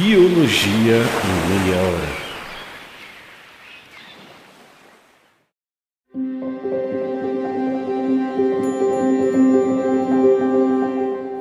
Biologia 0.00 0.94
hora. 1.74 2.08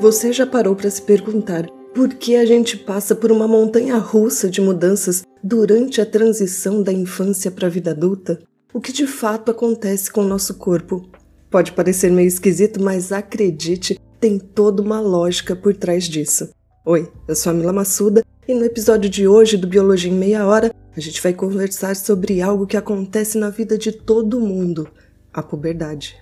Você 0.01 0.33
já 0.33 0.47
parou 0.47 0.75
para 0.75 0.89
se 0.89 1.03
perguntar 1.03 1.67
por 1.93 2.15
que 2.15 2.35
a 2.35 2.47
gente 2.47 2.75
passa 2.78 3.13
por 3.13 3.31
uma 3.31 3.47
montanha 3.47 3.97
russa 3.97 4.49
de 4.49 4.60
mudanças 4.60 5.21
durante 5.44 6.01
a 6.01 6.05
transição 6.05 6.81
da 6.81 6.92
infância 6.92 7.51
para 7.51 7.67
a 7.67 7.69
vida 7.69 7.92
adulta? 7.92 8.39
O 8.74 8.81
que 8.81 8.92
de 8.92 9.05
fato 9.05 9.51
acontece 9.51 10.12
com 10.12 10.21
o 10.21 10.28
nosso 10.28 10.55
corpo? 10.55 11.08
Pode 11.51 11.74
parecer 11.74 12.12
meio 12.12 12.28
esquisito, 12.28 12.81
mas 12.81 13.12
acredite, 13.12 13.99
tem 14.19 14.39
toda 14.39 14.81
uma 14.81 14.99
lógica 14.99 15.55
por 15.55 15.76
trás 15.76 16.05
disso. 16.05 16.49
Oi, 16.83 17.08
eu 17.27 17.35
sou 17.35 17.52
a 17.52 17.53
Mila 17.53 17.71
Massuda 17.71 18.23
e 18.47 18.53
no 18.53 18.63
episódio 18.63 19.09
de 19.09 19.27
hoje 19.27 19.57
do 19.57 19.67
Biologia 19.67 20.09
em 20.09 20.15
Meia 20.15 20.47
Hora 20.47 20.73
a 20.95 20.99
gente 20.99 21.21
vai 21.21 21.33
conversar 21.33 21.95
sobre 21.95 22.41
algo 22.41 22.65
que 22.65 22.77
acontece 22.77 23.38
na 23.38 23.49
vida 23.49 23.77
de 23.77 23.91
todo 23.91 24.39
mundo: 24.39 24.88
a 25.33 25.43
puberdade. 25.43 26.15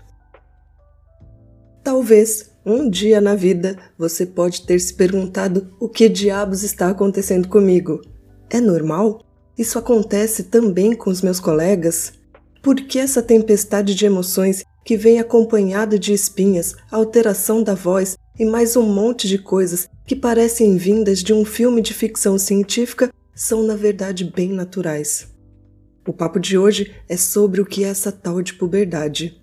Talvez 1.83 2.49
um 2.65 2.89
dia 2.89 3.21
na 3.21 3.35
vida 3.35 3.77
você 3.95 4.25
pode 4.25 4.65
ter 4.65 4.79
se 4.79 4.95
perguntado 4.95 5.71
o 5.79 5.87
que 5.87 6.09
diabos 6.09 6.63
está 6.63 6.89
acontecendo 6.89 7.47
comigo. 7.47 8.01
É 8.49 8.59
normal? 8.59 9.21
Isso 9.55 9.77
acontece 9.77 10.45
também 10.45 10.95
com 10.95 11.11
os 11.11 11.21
meus 11.21 11.39
colegas? 11.39 12.13
Por 12.63 12.75
que 12.75 12.97
essa 12.97 13.21
tempestade 13.21 13.93
de 13.93 14.05
emoções 14.05 14.63
que 14.83 14.97
vem 14.97 15.19
acompanhada 15.19 15.97
de 15.97 16.11
espinhas, 16.11 16.75
alteração 16.91 17.61
da 17.61 17.75
voz 17.75 18.17
e 18.37 18.45
mais 18.45 18.75
um 18.75 18.83
monte 18.83 19.27
de 19.27 19.37
coisas 19.37 19.87
que 20.05 20.15
parecem 20.15 20.75
vindas 20.75 21.23
de 21.23 21.33
um 21.33 21.45
filme 21.45 21.81
de 21.81 21.93
ficção 21.93 22.37
científica 22.37 23.09
são 23.33 23.63
na 23.63 23.75
verdade 23.75 24.25
bem 24.25 24.49
naturais? 24.49 25.27
O 26.07 26.13
papo 26.13 26.39
de 26.39 26.57
hoje 26.57 26.93
é 27.07 27.17
sobre 27.17 27.61
o 27.61 27.65
que 27.65 27.83
é 27.83 27.87
essa 27.87 28.11
tal 28.11 28.41
de 28.41 28.53
puberdade. 28.53 29.41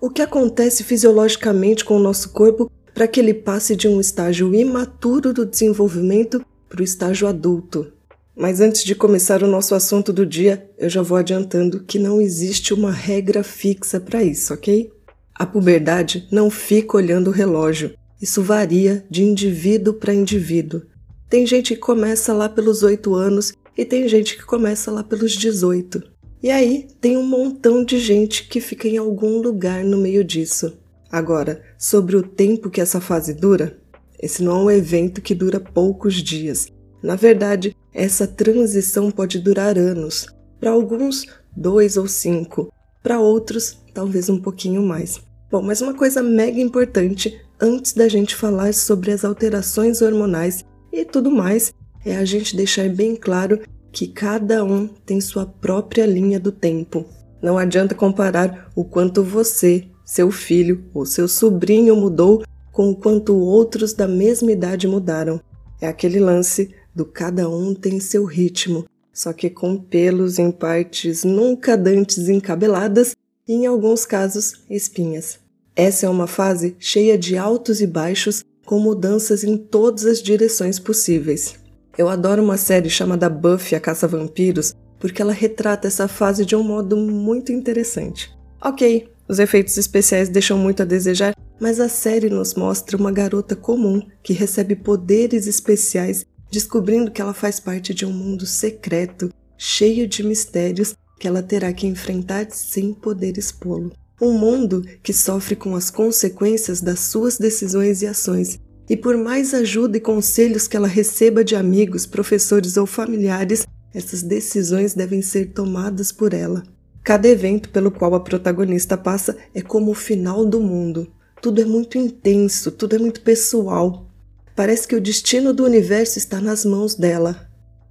O 0.00 0.10
que 0.10 0.22
acontece 0.22 0.82
fisiologicamente 0.82 1.84
com 1.84 1.96
o 1.96 2.02
nosso 2.02 2.30
corpo 2.30 2.70
para 2.94 3.06
que 3.06 3.20
ele 3.20 3.34
passe 3.34 3.76
de 3.76 3.86
um 3.86 4.00
estágio 4.00 4.54
imaturo 4.54 5.32
do 5.32 5.46
desenvolvimento 5.46 6.44
para 6.68 6.80
o 6.80 6.84
estágio 6.84 7.28
adulto? 7.28 7.92
Mas 8.34 8.60
antes 8.60 8.82
de 8.82 8.94
começar 8.94 9.42
o 9.42 9.46
nosso 9.46 9.74
assunto 9.74 10.12
do 10.12 10.24
dia, 10.24 10.68
eu 10.78 10.88
já 10.88 11.02
vou 11.02 11.18
adiantando 11.18 11.84
que 11.84 11.98
não 11.98 12.20
existe 12.20 12.72
uma 12.72 12.90
regra 12.90 13.44
fixa 13.44 14.00
para 14.00 14.22
isso, 14.22 14.54
ok? 14.54 14.90
A 15.34 15.46
puberdade 15.46 16.26
não 16.32 16.50
fica 16.50 16.96
olhando 16.96 17.28
o 17.28 17.32
relógio. 17.32 17.94
Isso 18.20 18.42
varia 18.42 19.04
de 19.10 19.22
indivíduo 19.22 19.94
para 19.94 20.12
indivíduo. 20.12 20.82
Tem 21.28 21.46
gente 21.46 21.74
que 21.74 21.80
começa 21.80 22.32
lá 22.32 22.48
pelos 22.48 22.82
8 22.82 23.14
anos 23.14 23.52
e 23.76 23.84
tem 23.84 24.06
gente 24.08 24.36
que 24.36 24.44
começa 24.44 24.90
lá 24.90 25.02
pelos 25.02 25.32
18. 25.32 26.02
E 26.42 26.50
aí 26.50 26.88
tem 27.00 27.16
um 27.16 27.22
montão 27.22 27.84
de 27.84 27.98
gente 27.98 28.48
que 28.48 28.60
fica 28.60 28.88
em 28.88 28.98
algum 28.98 29.40
lugar 29.40 29.84
no 29.84 29.96
meio 29.96 30.24
disso. 30.24 30.76
Agora, 31.10 31.62
sobre 31.78 32.16
o 32.16 32.22
tempo 32.22 32.70
que 32.70 32.80
essa 32.80 33.00
fase 33.00 33.32
dura, 33.32 33.78
esse 34.22 34.42
não 34.42 34.52
é 34.52 34.64
um 34.64 34.70
evento 34.70 35.22
que 35.22 35.34
dura 35.34 35.58
poucos 35.58 36.14
dias. 36.14 36.68
Na 37.02 37.16
verdade, 37.16 37.74
essa 37.92 38.26
transição 38.26 39.10
pode 39.10 39.38
durar 39.38 39.78
anos. 39.78 40.26
Para 40.58 40.70
alguns, 40.70 41.26
dois 41.56 41.96
ou 41.96 42.06
cinco. 42.06 42.72
Para 43.02 43.18
outros, 43.18 43.78
talvez 43.94 44.28
um 44.28 44.38
pouquinho 44.38 44.82
mais. 44.82 45.20
Bom, 45.50 45.62
mas 45.62 45.80
uma 45.80 45.94
coisa 45.94 46.22
mega 46.22 46.60
importante 46.60 47.40
antes 47.60 47.92
da 47.92 48.08
gente 48.08 48.36
falar 48.36 48.72
sobre 48.72 49.10
as 49.10 49.24
alterações 49.24 50.00
hormonais 50.00 50.64
e 50.92 51.04
tudo 51.04 51.28
mais 51.28 51.72
é 52.04 52.16
a 52.16 52.24
gente 52.24 52.56
deixar 52.56 52.88
bem 52.88 53.16
claro 53.16 53.60
que 53.90 54.06
cada 54.06 54.64
um 54.64 54.86
tem 54.86 55.20
sua 55.20 55.44
própria 55.44 56.06
linha 56.06 56.38
do 56.38 56.52
tempo. 56.52 57.04
Não 57.42 57.58
adianta 57.58 57.96
comparar 57.96 58.70
o 58.76 58.84
quanto 58.84 59.24
você, 59.24 59.88
seu 60.04 60.30
filho 60.30 60.84
ou 60.94 61.04
seu 61.04 61.26
sobrinho 61.26 61.96
mudou 61.96 62.44
com 62.70 62.90
o 62.90 62.96
quanto 62.96 63.36
outros 63.36 63.92
da 63.92 64.06
mesma 64.06 64.52
idade 64.52 64.86
mudaram. 64.86 65.40
É 65.80 65.88
aquele 65.88 66.20
lance 66.20 66.72
do 66.94 67.04
cada 67.04 67.48
um 67.48 67.74
tem 67.74 67.98
seu 67.98 68.24
ritmo, 68.24 68.86
só 69.12 69.32
que 69.32 69.50
com 69.50 69.76
pelos 69.76 70.38
em 70.38 70.52
partes 70.52 71.24
nunca 71.24 71.76
dantes 71.76 72.28
encabeladas 72.28 73.16
e, 73.48 73.52
em 73.52 73.66
alguns 73.66 74.06
casos, 74.06 74.62
espinhas. 74.70 75.39
Essa 75.80 76.04
é 76.04 76.10
uma 76.10 76.26
fase 76.26 76.76
cheia 76.78 77.16
de 77.16 77.38
altos 77.38 77.80
e 77.80 77.86
baixos, 77.86 78.44
com 78.66 78.78
mudanças 78.78 79.42
em 79.42 79.56
todas 79.56 80.04
as 80.04 80.22
direções 80.22 80.78
possíveis. 80.78 81.54
Eu 81.96 82.06
adoro 82.06 82.44
uma 82.44 82.58
série 82.58 82.90
chamada 82.90 83.30
Buffy 83.30 83.74
a 83.74 83.80
Caça-Vampiros 83.80 84.74
porque 84.98 85.22
ela 85.22 85.32
retrata 85.32 85.88
essa 85.88 86.06
fase 86.06 86.44
de 86.44 86.54
um 86.54 86.62
modo 86.62 86.98
muito 86.98 87.50
interessante. 87.50 88.30
Ok, 88.62 89.08
os 89.26 89.38
efeitos 89.38 89.78
especiais 89.78 90.28
deixam 90.28 90.58
muito 90.58 90.82
a 90.82 90.84
desejar, 90.84 91.34
mas 91.58 91.80
a 91.80 91.88
série 91.88 92.28
nos 92.28 92.54
mostra 92.54 92.94
uma 92.94 93.10
garota 93.10 93.56
comum 93.56 94.02
que 94.22 94.34
recebe 94.34 94.76
poderes 94.76 95.46
especiais, 95.46 96.26
descobrindo 96.50 97.10
que 97.10 97.22
ela 97.22 97.32
faz 97.32 97.58
parte 97.58 97.94
de 97.94 98.04
um 98.04 98.12
mundo 98.12 98.44
secreto, 98.44 99.32
cheio 99.56 100.06
de 100.06 100.22
mistérios 100.22 100.94
que 101.18 101.26
ela 101.26 101.42
terá 101.42 101.72
que 101.72 101.86
enfrentar 101.86 102.48
sem 102.50 102.92
poder 102.92 103.38
expô-lo. 103.38 103.92
Um 104.20 104.32
mundo 104.32 104.84
que 105.02 105.12
sofre 105.12 105.56
com 105.56 105.74
as 105.74 105.90
consequências 105.90 106.80
das 106.80 107.00
suas 107.00 107.38
decisões 107.38 108.02
e 108.02 108.06
ações 108.06 108.60
e 108.90 108.96
por 108.96 109.16
mais 109.16 109.54
ajuda 109.54 109.98
e 109.98 110.00
conselhos 110.00 110.66
que 110.66 110.76
ela 110.76 110.88
receba 110.88 111.44
de 111.44 111.54
amigos, 111.54 112.06
professores 112.06 112.76
ou 112.76 112.86
familiares, 112.86 113.64
essas 113.94 114.20
decisões 114.20 114.94
devem 114.94 115.22
ser 115.22 115.52
tomadas 115.52 116.10
por 116.10 116.34
ela. 116.34 116.64
Cada 117.04 117.28
evento 117.28 117.68
pelo 117.68 117.92
qual 117.92 118.16
a 118.16 118.20
protagonista 118.20 118.98
passa 118.98 119.36
é 119.54 119.62
como 119.62 119.92
o 119.92 119.94
final 119.94 120.44
do 120.44 120.58
mundo. 120.58 121.06
Tudo 121.40 121.60
é 121.60 121.64
muito 121.64 121.98
intenso, 121.98 122.72
tudo 122.72 122.96
é 122.96 122.98
muito 122.98 123.20
pessoal. 123.20 124.10
Parece 124.56 124.88
que 124.88 124.96
o 124.96 125.00
destino 125.00 125.54
do 125.54 125.64
universo 125.64 126.18
está 126.18 126.40
nas 126.40 126.64
mãos 126.64 126.96
dela. 126.96 127.48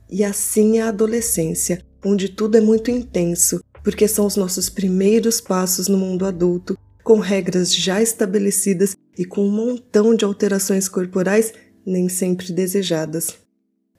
E 0.10 0.22
assim 0.22 0.80
é 0.80 0.82
a 0.82 0.90
adolescência, 0.90 1.82
onde 2.04 2.28
tudo 2.28 2.58
é 2.58 2.62
muito 2.62 2.92
intenso, 2.92 3.64
porque 3.90 4.08
são 4.08 4.28
os 4.28 4.36
nossos 4.36 4.70
primeiros 4.70 5.42
passos 5.42 5.88
no 5.88 5.98
mundo 5.98 6.24
adulto, 6.24 6.78
com 7.04 7.18
regras 7.18 7.74
já 7.74 8.00
estabelecidas 8.00 8.96
e 9.18 9.26
com 9.26 9.48
um 9.48 9.52
montão 9.52 10.14
de 10.14 10.24
alterações 10.24 10.88
corporais 10.88 11.52
nem 11.84 12.08
sempre 12.08 12.54
desejadas. 12.54 13.36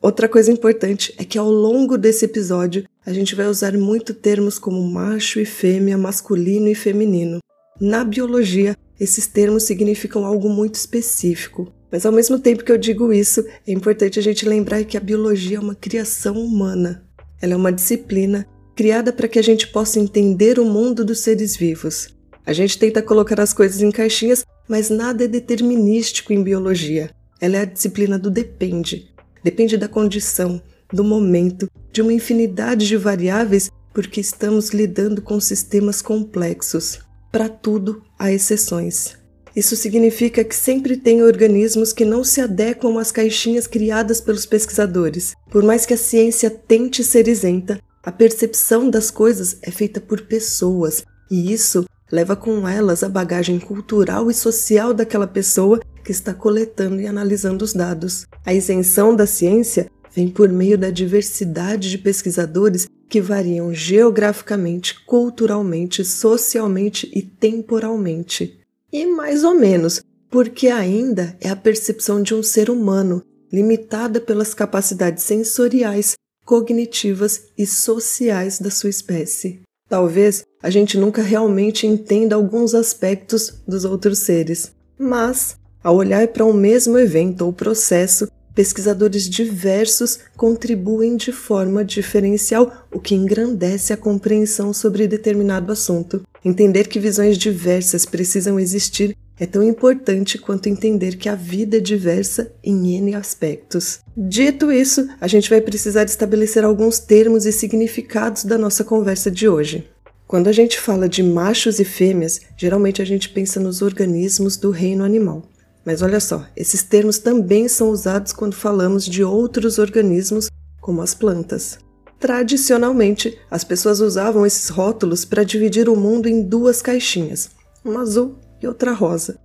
Outra 0.01 0.29
coisa 0.29 0.53
importante 0.53 1.13
é 1.19 1.25
que 1.25 1.37
ao 1.37 1.51
longo 1.51 1.99
desse 1.99 2.25
episódio 2.25 2.85
a 3.05 3.13
gente 3.13 3.35
vai 3.35 3.49
usar 3.49 3.77
muito 3.77 4.15
termos 4.15 4.61
como 4.61 4.81
macho 4.81 5.41
e 5.41 5.45
fêmea, 5.45 5.99
masculino 5.99 6.69
e 6.69 6.75
feminino. 6.77 7.41
Na 7.81 8.05
biologia, 8.05 8.77
esses 9.01 9.27
termos 9.27 9.65
significam 9.65 10.25
algo 10.25 10.49
muito 10.49 10.77
específico, 10.77 11.67
mas 11.91 12.07
ao 12.07 12.13
mesmo 12.13 12.39
tempo 12.39 12.63
que 12.63 12.71
eu 12.71 12.79
digo 12.79 13.13
isso, 13.13 13.45
é 13.67 13.73
importante 13.73 14.21
a 14.21 14.23
gente 14.23 14.49
lembrar 14.49 14.85
que 14.85 14.97
a 14.97 15.01
biologia 15.01 15.57
é 15.57 15.61
uma 15.61 15.75
criação 15.75 16.39
humana. 16.39 17.05
Ela 17.43 17.55
é 17.55 17.57
uma 17.57 17.73
disciplina 17.73 18.47
criada 18.81 19.13
para 19.13 19.29
que 19.29 19.39
a 19.39 19.43
gente 19.43 19.69
possa 19.69 20.01
entender 20.01 20.59
o 20.59 20.65
mundo 20.65 21.05
dos 21.05 21.21
seres 21.21 21.55
vivos. 21.57 22.09
A 22.47 22.53
gente 22.53 22.79
tenta 22.79 23.03
colocar 23.03 23.39
as 23.39 23.53
coisas 23.53 23.83
em 23.83 23.91
caixinhas 23.91 24.45
mas 24.71 24.89
nada 24.89 25.25
é 25.25 25.27
determinístico 25.27 26.33
em 26.33 26.45
biologia. 26.45 27.11
Ela 27.41 27.57
é 27.57 27.61
a 27.63 27.65
disciplina 27.65 28.17
do 28.17 28.31
depende. 28.31 29.11
Depende 29.43 29.77
da 29.77 29.89
condição, 29.89 30.63
do 30.93 31.03
momento, 31.03 31.69
de 31.91 32.01
uma 32.01 32.13
infinidade 32.13 32.87
de 32.87 32.97
variáveis, 32.97 33.69
porque 33.93 34.21
estamos 34.21 34.71
lidando 34.71 35.21
com 35.21 35.41
sistemas 35.41 36.01
complexos. 36.01 37.01
Para 37.33 37.49
tudo 37.49 38.01
há 38.17 38.31
exceções. 38.31 39.19
Isso 39.57 39.75
significa 39.75 40.45
que 40.45 40.55
sempre 40.55 40.97
tem 40.97 41.21
organismos 41.21 41.93
que 41.93 42.05
não 42.05 42.23
se 42.23 42.41
adequam 42.41 42.97
às 43.01 43.11
caixinhas 43.11 43.67
criadas 43.67 44.21
pelos 44.21 44.47
pesquisadores. 44.47 45.35
Por 45.51 45.65
mais 45.65 45.85
que 45.85 45.95
a 45.95 45.99
ciência 45.99 46.49
tente 46.49 47.03
ser 47.03 47.27
isenta, 47.27 47.81
a 48.03 48.11
percepção 48.11 48.89
das 48.89 49.11
coisas 49.11 49.59
é 49.63 49.71
feita 49.71 50.01
por 50.01 50.23
pessoas, 50.23 51.05
e 51.31 51.53
isso 51.53 51.85
leva 52.11 52.35
com 52.35 52.67
elas 52.67 53.03
a 53.03 53.09
bagagem 53.09 53.59
cultural 53.61 54.31
e 54.31 54.35
social 54.35 54.93
daquela 54.93 55.27
pessoa 55.27 55.81
que 56.05 56.11
está 56.11 56.33
coletando 56.33 57.01
e 57.01 57.07
analisando 57.07 57.65
os 57.65 57.73
dados. 57.73 58.27
A 58.45 58.55
isenção 58.55 59.15
da 59.15 59.27
ciência 59.27 59.91
vem 60.15 60.29
por 60.29 60.49
meio 60.49 60.77
da 60.77 60.91
diversidade 60.91 61.91
de 61.91 61.99
pesquisadores 61.99 62.89
que 63.09 63.21
variam 63.21 63.73
geograficamente, 63.75 65.05
culturalmente, 65.05 66.05
socialmente 66.05 67.11
e 67.15 67.23
temporalmente. 67.23 68.59
E 68.93 69.07
mais 69.07 69.45
ou 69.45 69.55
menos, 69.55 70.01
porque 70.31 70.69
ainda 70.69 71.37
é 71.41 71.49
a 71.49 71.57
percepção 71.57 72.23
de 72.23 72.35
um 72.35 72.43
ser 72.43 72.71
humano, 72.71 73.23
limitada 73.53 74.21
pelas 74.21 74.55
capacidades 74.55 75.25
sensoriais, 75.25 76.15
cognitivas 76.51 77.45
e 77.57 77.65
sociais 77.65 78.59
da 78.59 78.73
sua 78.73 78.91
espécie. 78.91 79.61
Talvez 79.89 80.43
a 80.61 80.69
gente 80.69 80.99
nunca 80.99 81.23
realmente 81.23 81.87
entenda 81.87 82.35
alguns 82.35 82.75
aspectos 82.75 83.63
dos 83.69 83.85
outros 83.85 84.19
seres, 84.19 84.73
mas, 84.99 85.55
ao 85.81 85.95
olhar 85.95 86.27
para 86.27 86.45
um 86.45 86.53
mesmo 86.53 86.99
evento 86.99 87.43
ou 87.43 87.53
processo, 87.53 88.27
pesquisadores 88.53 89.31
diversos 89.31 90.19
contribuem 90.37 91.17
de 91.17 91.31
forma 91.31 91.85
diferencial, 91.85 92.85
o 92.93 92.99
que 92.99 93.15
engrandece 93.15 93.93
a 93.93 93.97
compreensão 93.97 94.73
sobre 94.73 95.07
determinado 95.07 95.71
assunto. 95.71 96.21
Entender 96.45 96.89
que 96.89 96.99
visões 96.99 97.39
diversas 97.39 98.05
precisam 98.05 98.59
existir 98.59 99.17
é 99.41 99.47
tão 99.47 99.63
importante 99.63 100.37
quanto 100.37 100.69
entender 100.69 101.17
que 101.17 101.27
a 101.27 101.35
vida 101.35 101.79
é 101.79 101.81
diversa 101.81 102.53
em 102.63 102.95
N 102.99 103.15
aspectos. 103.15 104.01
Dito 104.15 104.71
isso, 104.71 105.09
a 105.19 105.27
gente 105.27 105.49
vai 105.49 105.63
precisar 105.63 106.05
estabelecer 106.05 106.63
alguns 106.63 106.99
termos 106.99 107.47
e 107.47 107.53
significados 107.53 108.45
da 108.45 108.59
nossa 108.59 108.85
conversa 108.85 109.31
de 109.31 109.49
hoje. 109.49 109.89
Quando 110.27 110.49
a 110.49 110.53
gente 110.53 110.79
fala 110.79 111.09
de 111.09 111.23
machos 111.23 111.81
e 111.81 111.87
fêmeas, 111.87 112.43
geralmente 112.55 113.01
a 113.01 113.05
gente 113.07 113.31
pensa 113.31 113.59
nos 113.59 113.81
organismos 113.81 114.59
do 114.59 114.71
reino 114.71 115.03
animal. 115.03 115.43
Mas 115.87 116.03
olha 116.03 116.21
só, 116.21 116.47
esses 116.55 116.83
termos 116.83 117.19
também 117.19 117.67
são 117.67 117.89
usados 117.89 118.35
quando 118.35 118.55
falamos 118.55 119.07
de 119.07 119.25
outros 119.25 119.79
organismos, 119.79 120.49
como 120.83 121.01
as 121.01 121.15
plantas. 121.15 121.79
Tradicionalmente, 122.19 123.39
as 123.51 123.65
pessoas 123.65 124.01
usavam 124.01 124.45
esses 124.45 124.69
rótulos 124.69 125.25
para 125.25 125.45
dividir 125.45 125.89
o 125.89 125.97
mundo 125.97 126.29
em 126.29 126.43
duas 126.43 126.83
caixinhas, 126.83 127.49
uma 127.83 128.03
azul 128.03 128.37
e 128.63 128.67
outra 128.67 128.93
rosa. 128.93 129.39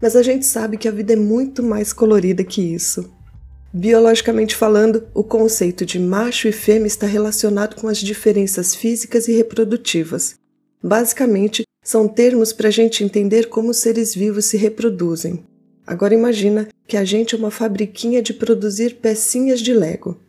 Mas 0.00 0.16
a 0.16 0.22
gente 0.22 0.46
sabe 0.46 0.76
que 0.76 0.88
a 0.88 0.92
vida 0.92 1.12
é 1.12 1.16
muito 1.16 1.62
mais 1.62 1.92
colorida 1.92 2.42
que 2.42 2.60
isso. 2.60 3.10
Biologicamente 3.72 4.54
falando, 4.54 5.06
o 5.14 5.24
conceito 5.24 5.86
de 5.86 5.98
macho 5.98 6.46
e 6.46 6.52
fêmea 6.52 6.86
está 6.86 7.06
relacionado 7.06 7.76
com 7.76 7.88
as 7.88 7.98
diferenças 7.98 8.74
físicas 8.74 9.28
e 9.28 9.32
reprodutivas. 9.32 10.34
Basicamente, 10.82 11.62
são 11.82 12.06
termos 12.06 12.52
para 12.52 12.68
a 12.68 12.70
gente 12.70 13.02
entender 13.02 13.48
como 13.48 13.72
seres 13.72 14.14
vivos 14.14 14.44
se 14.44 14.56
reproduzem. 14.56 15.44
Agora 15.86 16.14
imagina 16.14 16.68
que 16.86 16.96
a 16.96 17.04
gente 17.04 17.34
é 17.34 17.38
uma 17.38 17.50
fabriquinha 17.50 18.22
de 18.22 18.34
produzir 18.34 18.96
pecinhas 18.96 19.60
de 19.60 19.72
Lego. 19.72 20.20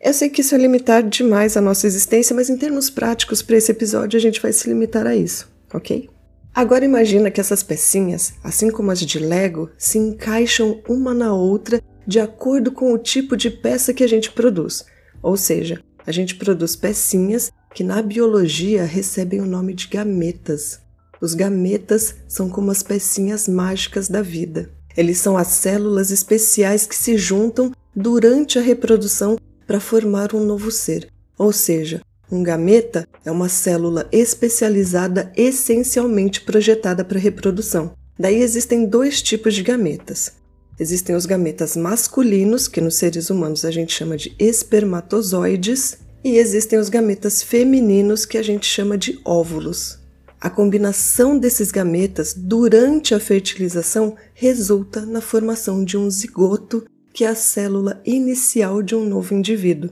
Eu 0.00 0.14
sei 0.14 0.28
que 0.28 0.40
isso 0.40 0.54
é 0.54 0.58
limitar 0.58 1.02
demais 1.02 1.56
a 1.56 1.60
nossa 1.60 1.86
existência, 1.86 2.34
mas 2.34 2.48
em 2.48 2.56
termos 2.56 2.90
práticos 2.90 3.42
para 3.42 3.56
esse 3.56 3.70
episódio 3.70 4.16
a 4.16 4.20
gente 4.20 4.40
vai 4.40 4.52
se 4.52 4.68
limitar 4.68 5.06
a 5.06 5.14
isso, 5.14 5.48
ok? 5.72 6.08
Agora 6.56 6.86
imagina 6.86 7.30
que 7.30 7.38
essas 7.38 7.62
pecinhas, 7.62 8.32
assim 8.42 8.70
como 8.70 8.90
as 8.90 9.00
de 9.00 9.18
Lego, 9.18 9.68
se 9.76 9.98
encaixam 9.98 10.80
uma 10.88 11.12
na 11.12 11.34
outra 11.34 11.82
de 12.06 12.18
acordo 12.18 12.72
com 12.72 12.94
o 12.94 12.98
tipo 12.98 13.36
de 13.36 13.50
peça 13.50 13.92
que 13.92 14.02
a 14.02 14.06
gente 14.06 14.32
produz. 14.32 14.86
Ou 15.22 15.36
seja, 15.36 15.82
a 16.06 16.10
gente 16.10 16.34
produz 16.34 16.74
pecinhas 16.74 17.52
que 17.74 17.84
na 17.84 18.00
biologia 18.00 18.84
recebem 18.84 19.42
o 19.42 19.44
nome 19.44 19.74
de 19.74 19.86
gametas. 19.86 20.80
Os 21.20 21.34
gametas 21.34 22.14
são 22.26 22.48
como 22.48 22.70
as 22.70 22.82
pecinhas 22.82 23.46
mágicas 23.46 24.08
da 24.08 24.22
vida. 24.22 24.70
Eles 24.96 25.18
são 25.18 25.36
as 25.36 25.48
células 25.48 26.10
especiais 26.10 26.86
que 26.86 26.96
se 26.96 27.18
juntam 27.18 27.70
durante 27.94 28.58
a 28.58 28.62
reprodução 28.62 29.36
para 29.66 29.78
formar 29.78 30.34
um 30.34 30.42
novo 30.42 30.70
ser. 30.70 31.10
Ou 31.36 31.52
seja, 31.52 32.00
um 32.30 32.42
gameta 32.42 33.06
é 33.24 33.30
uma 33.30 33.48
célula 33.48 34.08
especializada 34.10 35.32
essencialmente 35.36 36.40
projetada 36.40 37.04
para 37.04 37.18
reprodução. 37.18 37.92
Daí 38.18 38.40
existem 38.42 38.86
dois 38.86 39.22
tipos 39.22 39.54
de 39.54 39.62
gametas. 39.62 40.32
Existem 40.78 41.14
os 41.14 41.24
gametas 41.24 41.76
masculinos, 41.76 42.68
que 42.68 42.80
nos 42.80 42.96
seres 42.96 43.30
humanos 43.30 43.64
a 43.64 43.70
gente 43.70 43.92
chama 43.92 44.16
de 44.16 44.34
espermatozoides, 44.38 45.98
e 46.24 46.36
existem 46.36 46.78
os 46.78 46.88
gametas 46.88 47.42
femininos, 47.42 48.26
que 48.26 48.36
a 48.36 48.42
gente 48.42 48.66
chama 48.66 48.98
de 48.98 49.20
óvulos. 49.24 49.98
A 50.40 50.50
combinação 50.50 51.38
desses 51.38 51.70
gametas 51.70 52.34
durante 52.36 53.14
a 53.14 53.20
fertilização 53.20 54.16
resulta 54.34 55.06
na 55.06 55.20
formação 55.20 55.84
de 55.84 55.96
um 55.96 56.10
zigoto, 56.10 56.84
que 57.12 57.24
é 57.24 57.28
a 57.28 57.34
célula 57.34 58.02
inicial 58.04 58.82
de 58.82 58.94
um 58.94 59.04
novo 59.06 59.32
indivíduo. 59.32 59.90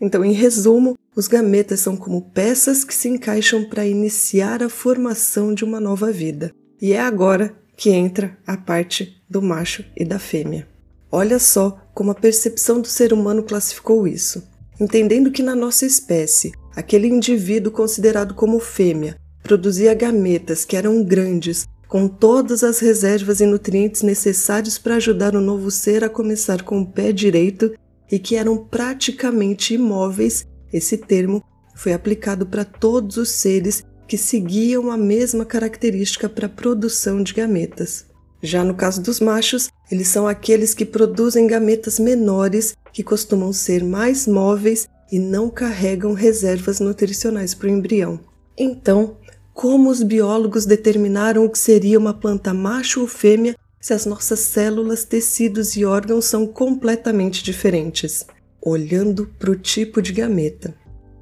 Então, 0.00 0.24
em 0.24 0.32
resumo, 0.32 0.96
os 1.16 1.26
gametas 1.26 1.80
são 1.80 1.96
como 1.96 2.30
peças 2.30 2.84
que 2.84 2.94
se 2.94 3.08
encaixam 3.08 3.64
para 3.64 3.86
iniciar 3.86 4.62
a 4.62 4.68
formação 4.68 5.54
de 5.54 5.64
uma 5.64 5.80
nova 5.80 6.12
vida. 6.12 6.52
E 6.80 6.92
é 6.92 7.00
agora 7.00 7.56
que 7.74 7.88
entra 7.88 8.36
a 8.46 8.54
parte 8.54 9.16
do 9.28 9.40
macho 9.40 9.82
e 9.96 10.04
da 10.04 10.18
fêmea. 10.18 10.68
Olha 11.10 11.38
só 11.38 11.80
como 11.94 12.10
a 12.10 12.14
percepção 12.14 12.82
do 12.82 12.88
ser 12.88 13.14
humano 13.14 13.42
classificou 13.42 14.06
isso. 14.06 14.46
Entendendo 14.78 15.30
que 15.30 15.42
na 15.42 15.56
nossa 15.56 15.86
espécie, 15.86 16.52
aquele 16.74 17.08
indivíduo 17.08 17.72
considerado 17.72 18.34
como 18.34 18.60
fêmea 18.60 19.16
produzia 19.42 19.94
gametas 19.94 20.66
que 20.66 20.76
eram 20.76 21.02
grandes, 21.02 21.66
com 21.88 22.08
todas 22.08 22.62
as 22.62 22.78
reservas 22.80 23.40
e 23.40 23.46
nutrientes 23.46 24.02
necessários 24.02 24.76
para 24.76 24.96
ajudar 24.96 25.34
o 25.34 25.40
novo 25.40 25.70
ser 25.70 26.04
a 26.04 26.10
começar 26.10 26.62
com 26.62 26.82
o 26.82 26.86
pé 26.86 27.10
direito 27.10 27.72
e 28.10 28.18
que 28.18 28.36
eram 28.36 28.58
praticamente 28.58 29.72
imóveis, 29.72 30.44
esse 30.72 30.96
termo 30.96 31.42
foi 31.74 31.92
aplicado 31.92 32.46
para 32.46 32.64
todos 32.64 33.16
os 33.16 33.30
seres 33.30 33.84
que 34.06 34.16
seguiam 34.16 34.90
a 34.90 34.96
mesma 34.96 35.44
característica 35.44 36.28
para 36.28 36.46
a 36.46 36.50
produção 36.50 37.22
de 37.22 37.34
gametas. 37.34 38.06
Já 38.42 38.62
no 38.62 38.74
caso 38.74 39.02
dos 39.02 39.18
machos, 39.18 39.68
eles 39.90 40.08
são 40.08 40.28
aqueles 40.28 40.74
que 40.74 40.84
produzem 40.84 41.46
gametas 41.46 41.98
menores, 41.98 42.76
que 42.92 43.02
costumam 43.02 43.52
ser 43.52 43.82
mais 43.82 44.26
móveis 44.26 44.88
e 45.10 45.18
não 45.18 45.48
carregam 45.48 46.12
reservas 46.12 46.80
nutricionais 46.80 47.54
para 47.54 47.66
o 47.66 47.70
embrião. 47.70 48.20
Então, 48.56 49.16
como 49.52 49.90
os 49.90 50.02
biólogos 50.02 50.66
determinaram 50.66 51.44
o 51.44 51.50
que 51.50 51.58
seria 51.58 51.98
uma 51.98 52.14
planta 52.14 52.52
macho 52.52 53.00
ou 53.00 53.06
fêmea 53.06 53.56
se 53.80 53.94
as 53.94 54.04
nossas 54.04 54.40
células, 54.40 55.04
tecidos 55.04 55.76
e 55.76 55.84
órgãos 55.84 56.24
são 56.26 56.46
completamente 56.46 57.42
diferentes? 57.42 58.26
Olhando 58.68 59.28
para 59.38 59.52
o 59.52 59.54
tipo 59.54 60.02
de 60.02 60.12
gameta. 60.12 60.74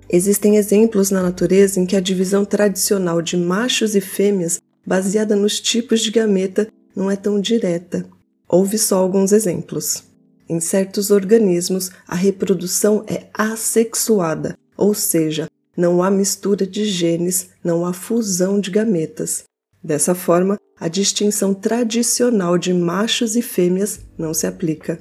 Existem 0.09 0.57
exemplos 0.57 1.11
na 1.11 1.23
natureza 1.23 1.79
em 1.79 1.85
que 1.85 1.95
a 1.95 2.01
divisão 2.01 2.43
tradicional 2.43 3.21
de 3.21 3.37
machos 3.37 3.95
e 3.95 4.01
fêmeas, 4.01 4.59
baseada 4.87 5.37
nos 5.37 5.61
tipos 5.61 6.01
de 6.01 6.11
gameta, 6.11 6.67
não 6.97 7.11
é 7.11 7.17
tão 7.17 7.39
direta. 7.39 8.07
Houve 8.49 8.79
só 8.79 8.97
alguns 8.97 9.31
exemplos. 9.31 10.05
Em 10.49 10.59
certos 10.59 11.11
organismos, 11.11 11.91
a 12.09 12.15
reprodução 12.15 13.05
é 13.07 13.27
assexuada, 13.35 14.57
ou 14.75 14.95
seja, 14.95 15.47
não 15.77 16.03
há 16.03 16.11
mistura 16.11 16.67
de 16.67 16.87
genes, 16.87 17.51
não 17.63 17.85
há 17.85 17.93
fusão 17.93 18.59
de 18.59 18.71
gametas. 18.71 19.45
Dessa 19.83 20.15
forma, 20.15 20.59
a 20.81 20.89
distinção 20.89 21.53
tradicional 21.53 22.57
de 22.57 22.73
machos 22.73 23.37
e 23.37 23.43
fêmeas 23.43 24.01
não 24.17 24.33
se 24.33 24.47
aplica. 24.47 24.99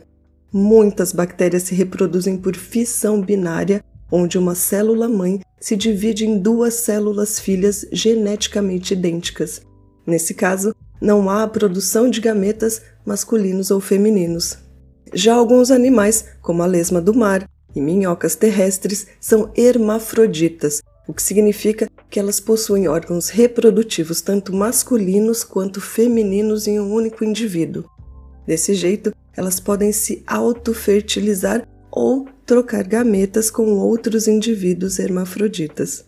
Muitas 0.55 1.11
bactérias 1.11 1.63
se 1.63 1.73
reproduzem 1.73 2.37
por 2.37 2.55
fissão 2.55 3.19
binária, 3.19 3.83
onde 4.11 4.37
uma 4.37 4.53
célula 4.53 5.09
mãe 5.09 5.41
se 5.59 5.75
divide 5.75 6.27
em 6.27 6.37
duas 6.37 6.75
células 6.75 7.39
filhas 7.39 7.87
geneticamente 7.91 8.93
idênticas. 8.93 9.63
Nesse 10.05 10.35
caso, 10.35 10.75
não 11.01 11.27
há 11.27 11.41
a 11.41 11.47
produção 11.47 12.07
de 12.07 12.21
gametas 12.21 12.83
masculinos 13.03 13.71
ou 13.71 13.79
femininos. 13.79 14.59
Já 15.11 15.33
alguns 15.33 15.71
animais, 15.71 16.25
como 16.39 16.61
a 16.61 16.67
lesma 16.67 17.01
do 17.01 17.15
mar, 17.15 17.49
e 17.75 17.81
minhocas 17.81 18.35
terrestres 18.35 19.07
são 19.19 19.51
hermafroditas, 19.57 20.83
o 21.07 21.13
que 21.13 21.23
significa 21.23 21.89
que 22.11 22.19
elas 22.19 22.39
possuem 22.39 22.87
órgãos 22.87 23.29
reprodutivos 23.29 24.21
tanto 24.21 24.53
masculinos 24.53 25.43
quanto 25.43 25.81
femininos 25.81 26.67
em 26.67 26.79
um 26.79 26.93
único 26.93 27.25
indivíduo. 27.25 27.85
Desse 28.45 28.75
jeito, 28.75 29.11
elas 29.35 29.59
podem 29.59 29.91
se 29.91 30.23
autofertilizar 30.27 31.67
ou 31.91 32.27
trocar 32.45 32.83
gametas 32.83 33.49
com 33.49 33.77
outros 33.77 34.27
indivíduos 34.27 34.99
hermafroditas. 34.99 36.05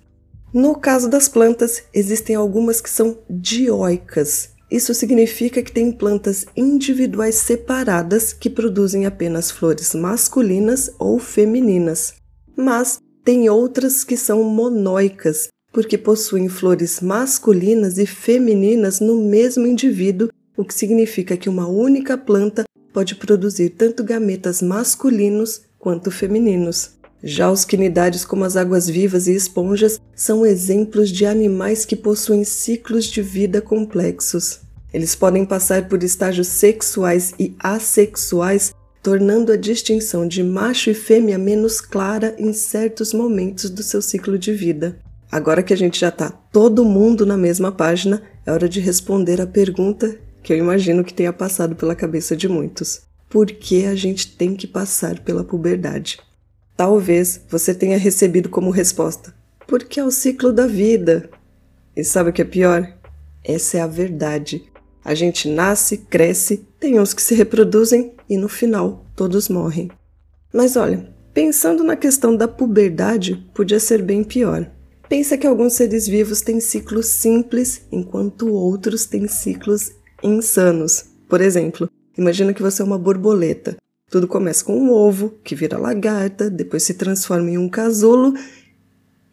No 0.54 0.76
caso 0.76 1.10
das 1.10 1.28
plantas, 1.28 1.84
existem 1.94 2.36
algumas 2.36 2.80
que 2.80 2.90
são 2.90 3.18
dioicas, 3.30 4.56
isso 4.70 4.94
significa 4.94 5.62
que 5.62 5.72
tem 5.72 5.92
plantas 5.92 6.46
individuais 6.58 7.36
separadas 7.36 8.34
que 8.34 8.50
produzem 8.50 9.06
apenas 9.06 9.52
flores 9.52 9.94
masculinas 9.94 10.92
ou 10.98 11.20
femininas, 11.20 12.16
mas 12.58 13.00
tem 13.24 13.48
outras 13.48 14.04
que 14.04 14.18
são 14.18 14.44
monóicas, 14.44 15.50
porque 15.72 15.98
possuem 15.98 16.50
flores 16.50 17.00
masculinas 17.00 17.98
e 17.98 18.06
femininas 18.06 19.00
no 19.00 19.24
mesmo 19.24 19.68
indivíduo, 19.68 20.30
o 20.58 20.66
que 20.66 20.74
significa 20.74 21.38
que 21.38 21.50
uma 21.50 21.68
única 21.68 22.18
planta 22.18 22.64
pode 22.96 23.16
produzir 23.16 23.72
tanto 23.72 24.06
gametas 24.06 24.62
masculinos 24.62 25.64
quanto 25.78 26.10
femininos. 26.10 26.92
Já 27.22 27.52
os 27.52 27.66
quinidários, 27.66 28.24
como 28.24 28.46
as 28.46 28.56
águas-vivas 28.56 29.28
e 29.28 29.36
esponjas, 29.36 30.00
são 30.16 30.46
exemplos 30.46 31.10
de 31.10 31.26
animais 31.26 31.84
que 31.84 31.98
possuem 31.98 32.46
ciclos 32.46 33.08
de 33.08 33.22
vida 33.22 33.62
complexos. 33.62 34.62
Eles 34.94 35.14
podem 35.14 35.44
passar 35.44 35.90
por 35.90 36.04
estágios 36.04 36.48
sexuais 36.48 37.34
e 37.38 37.54
assexuais, 37.60 38.74
tornando 39.04 39.52
a 39.52 39.58
distinção 39.58 40.26
de 40.26 40.42
macho 40.42 40.90
e 40.90 40.94
fêmea 40.94 41.38
menos 41.38 41.82
clara 41.82 42.34
em 42.40 42.54
certos 42.54 43.14
momentos 43.14 43.70
do 43.70 43.84
seu 43.84 44.02
ciclo 44.02 44.40
de 44.40 44.54
vida. 44.54 44.98
Agora 45.30 45.62
que 45.62 45.74
a 45.74 45.78
gente 45.78 46.00
já 46.00 46.08
está 46.08 46.30
todo 46.30 46.86
mundo 46.86 47.26
na 47.26 47.36
mesma 47.36 47.74
página, 47.74 48.22
é 48.46 48.54
hora 48.54 48.70
de 48.70 48.80
responder 48.80 49.42
a 49.42 49.48
pergunta 49.48 50.18
que 50.46 50.54
eu 50.54 50.58
imagino 50.58 51.04
que 51.04 51.12
tenha 51.12 51.34
passado 51.34 51.76
pela 51.76 51.96
cabeça 51.96 52.38
de 52.38 52.48
muitos. 52.48 53.02
por 53.28 53.48
que 53.48 53.88
a 53.88 53.96
gente 53.96 54.38
tem 54.38 54.56
que 54.56 54.68
passar 54.68 55.20
pela 55.22 55.44
puberdade. 55.44 56.20
Talvez 56.78 57.42
você 57.50 57.74
tenha 57.74 57.98
recebido 57.98 58.48
como 58.48 58.70
resposta: 58.70 59.34
porque 59.68 60.00
é 60.00 60.04
o 60.04 60.12
ciclo 60.12 60.54
da 60.54 60.68
vida. 60.68 61.32
E 61.96 62.04
sabe 62.04 62.30
o 62.30 62.34
que 62.34 62.44
é 62.44 62.46
pior? 62.46 62.96
Essa 63.44 63.80
é 63.80 63.82
a 63.82 63.88
verdade. 63.88 64.72
A 65.04 65.16
gente 65.16 65.50
nasce, 65.50 65.98
cresce, 65.98 66.64
tem 66.80 67.00
uns 67.00 67.12
que 67.12 67.24
se 67.24 67.34
reproduzem 67.34 68.14
e 68.30 68.38
no 68.38 68.48
final 68.48 69.04
todos 69.16 69.50
morrem. 69.50 69.90
Mas 70.54 70.76
olha, 70.76 71.10
pensando 71.34 71.84
na 71.84 71.96
questão 71.96 72.38
da 72.38 72.48
puberdade, 72.48 73.44
podia 73.52 73.80
ser 73.80 74.04
bem 74.04 74.24
pior. 74.24 74.70
Pensa 75.10 75.38
que 75.40 75.48
alguns 75.48 75.74
seres 75.74 76.08
vivos 76.08 76.42
têm 76.42 76.60
ciclos 76.60 77.08
simples, 77.08 77.82
enquanto 77.92 78.54
outros 78.54 79.06
têm 79.06 79.28
ciclos 79.28 79.92
insanos. 80.24 81.06
Por 81.28 81.42
exemplo, 81.42 81.90
imagina 82.18 82.54
que 82.54 82.62
você 82.62 82.82
é 82.82 82.86
uma 82.86 82.98
borboleta. 82.98 83.76
Tudo 84.10 84.28
começa 84.28 84.64
com 84.64 84.78
um 84.78 84.92
ovo, 84.92 85.34
que 85.44 85.56
vira 85.56 85.78
lagarta, 85.78 86.50
depois 86.50 86.84
se 86.84 86.94
transforma 86.94 87.50
em 87.50 87.58
um 87.58 87.68
casulo 87.68 88.34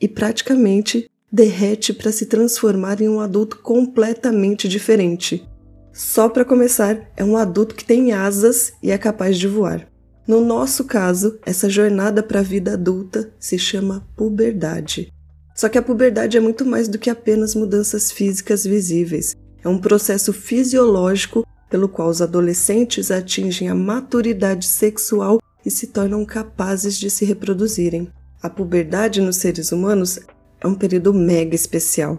e 0.00 0.08
praticamente 0.08 1.10
derrete 1.30 1.92
para 1.92 2.12
se 2.12 2.26
transformar 2.26 3.00
em 3.00 3.08
um 3.08 3.20
adulto 3.20 3.58
completamente 3.58 4.68
diferente. 4.68 5.46
Só 5.92 6.28
para 6.28 6.44
começar, 6.44 7.10
é 7.16 7.22
um 7.22 7.36
adulto 7.36 7.74
que 7.74 7.84
tem 7.84 8.12
asas 8.12 8.72
e 8.82 8.90
é 8.90 8.98
capaz 8.98 9.38
de 9.38 9.46
voar. 9.46 9.86
No 10.26 10.40
nosso 10.40 10.84
caso, 10.84 11.38
essa 11.44 11.68
jornada 11.68 12.22
para 12.22 12.40
a 12.40 12.42
vida 12.42 12.72
adulta 12.72 13.30
se 13.38 13.58
chama 13.58 14.06
puberdade. 14.16 15.12
Só 15.54 15.68
que 15.68 15.76
a 15.76 15.82
puberdade 15.82 16.36
é 16.36 16.40
muito 16.40 16.64
mais 16.64 16.88
do 16.88 16.98
que 16.98 17.10
apenas 17.10 17.54
mudanças 17.54 18.10
físicas 18.10 18.64
visíveis. 18.64 19.36
É 19.64 19.68
um 19.68 19.78
processo 19.78 20.32
fisiológico 20.32 21.46
pelo 21.70 21.88
qual 21.88 22.08
os 22.08 22.20
adolescentes 22.20 23.10
atingem 23.10 23.68
a 23.68 23.74
maturidade 23.74 24.66
sexual 24.66 25.40
e 25.64 25.70
se 25.70 25.86
tornam 25.86 26.24
capazes 26.24 26.98
de 26.98 27.08
se 27.08 27.24
reproduzirem. 27.24 28.08
A 28.42 28.50
puberdade 28.50 29.20
nos 29.20 29.36
seres 29.36 29.70
humanos 29.70 30.18
é 30.60 30.66
um 30.66 30.74
período 30.74 31.14
mega 31.14 31.54
especial. 31.54 32.18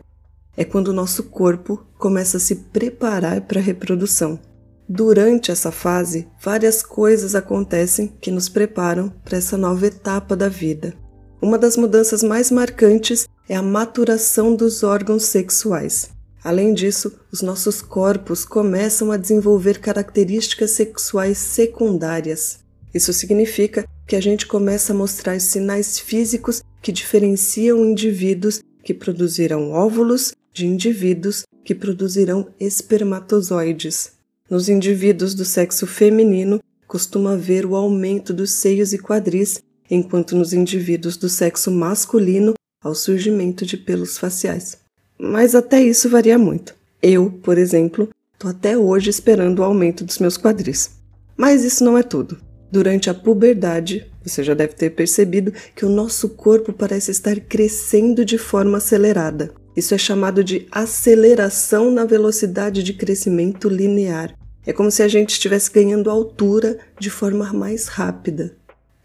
É 0.55 0.63
quando 0.63 0.89
o 0.89 0.93
nosso 0.93 1.23
corpo 1.23 1.85
começa 1.97 2.37
a 2.37 2.39
se 2.39 2.55
preparar 2.55 3.41
para 3.41 3.59
a 3.59 3.63
reprodução. 3.63 4.39
Durante 4.87 5.51
essa 5.51 5.71
fase, 5.71 6.27
várias 6.41 6.83
coisas 6.83 7.35
acontecem 7.35 8.07
que 8.21 8.31
nos 8.31 8.49
preparam 8.49 9.09
para 9.23 9.37
essa 9.37 9.57
nova 9.57 9.87
etapa 9.87 10.35
da 10.35 10.47
vida. 10.47 10.93
Uma 11.41 11.57
das 11.57 11.75
mudanças 11.75 12.23
mais 12.23 12.51
marcantes 12.51 13.27
é 13.49 13.55
a 13.55 13.61
maturação 13.61 14.55
dos 14.55 14.83
órgãos 14.83 15.23
sexuais. 15.23 16.12
Além 16.43 16.73
disso, 16.73 17.13
os 17.31 17.41
nossos 17.41 17.81
corpos 17.81 18.43
começam 18.43 19.11
a 19.11 19.17
desenvolver 19.17 19.79
características 19.79 20.71
sexuais 20.71 21.37
secundárias. 21.37 22.59
Isso 22.93 23.13
significa 23.13 23.87
que 24.05 24.15
a 24.15 24.21
gente 24.21 24.45
começa 24.45 24.91
a 24.91 24.95
mostrar 24.95 25.39
sinais 25.39 25.97
físicos 25.97 26.61
que 26.81 26.91
diferenciam 26.91 27.85
indivíduos 27.85 28.61
que 28.83 28.93
produzirão 28.93 29.71
óvulos 29.71 30.33
de 30.53 30.67
indivíduos 30.67 31.43
que 31.63 31.73
produzirão 31.73 32.49
espermatozoides. 32.59 34.11
Nos 34.49 34.67
indivíduos 34.67 35.33
do 35.33 35.45
sexo 35.45 35.87
feminino, 35.87 36.59
costuma 36.85 37.33
haver 37.33 37.65
o 37.65 37.75
aumento 37.75 38.33
dos 38.33 38.51
seios 38.51 38.91
e 38.91 38.99
quadris 38.99 39.63
enquanto 39.89 40.35
nos 40.35 40.51
indivíduos 40.51 41.15
do 41.15 41.29
sexo 41.29 41.71
masculino 41.71 42.53
ao 42.83 42.93
surgimento 42.93 43.65
de 43.65 43.77
pelos 43.77 44.17
faciais. 44.17 44.82
Mas 45.17 45.55
até 45.55 45.81
isso 45.81 46.09
varia 46.09 46.37
muito. 46.37 46.75
Eu, 47.01 47.29
por 47.29 47.57
exemplo, 47.57 48.09
estou 48.33 48.51
até 48.51 48.77
hoje 48.77 49.09
esperando 49.09 49.59
o 49.59 49.63
aumento 49.63 50.03
dos 50.03 50.19
meus 50.19 50.37
quadris. 50.37 50.91
Mas 51.35 51.63
isso 51.63 51.83
não 51.83 51.97
é 51.97 52.03
tudo. 52.03 52.37
Durante 52.71 53.09
a 53.09 53.13
puberdade, 53.13 54.11
você 54.23 54.43
já 54.43 54.53
deve 54.53 54.73
ter 54.73 54.89
percebido 54.91 55.53
que 55.75 55.85
o 55.85 55.89
nosso 55.89 56.29
corpo 56.29 56.73
parece 56.73 57.11
estar 57.11 57.39
crescendo 57.39 58.25
de 58.25 58.37
forma 58.37 58.77
acelerada. 58.77 59.53
Isso 59.75 59.93
é 59.93 59.97
chamado 59.97 60.43
de 60.43 60.67
aceleração 60.71 61.91
na 61.91 62.05
velocidade 62.05 62.83
de 62.83 62.93
crescimento 62.93 63.67
linear. 63.67 64.35
É 64.65 64.71
como 64.71 64.89
se 64.89 65.03
a 65.03 65.07
gente 65.07 65.31
estivesse 65.31 65.71
ganhando 65.71 66.09
altura 66.09 66.77
de 66.99 67.09
forma 67.09 67.51
mais 67.51 67.87
rápida. 67.87 68.55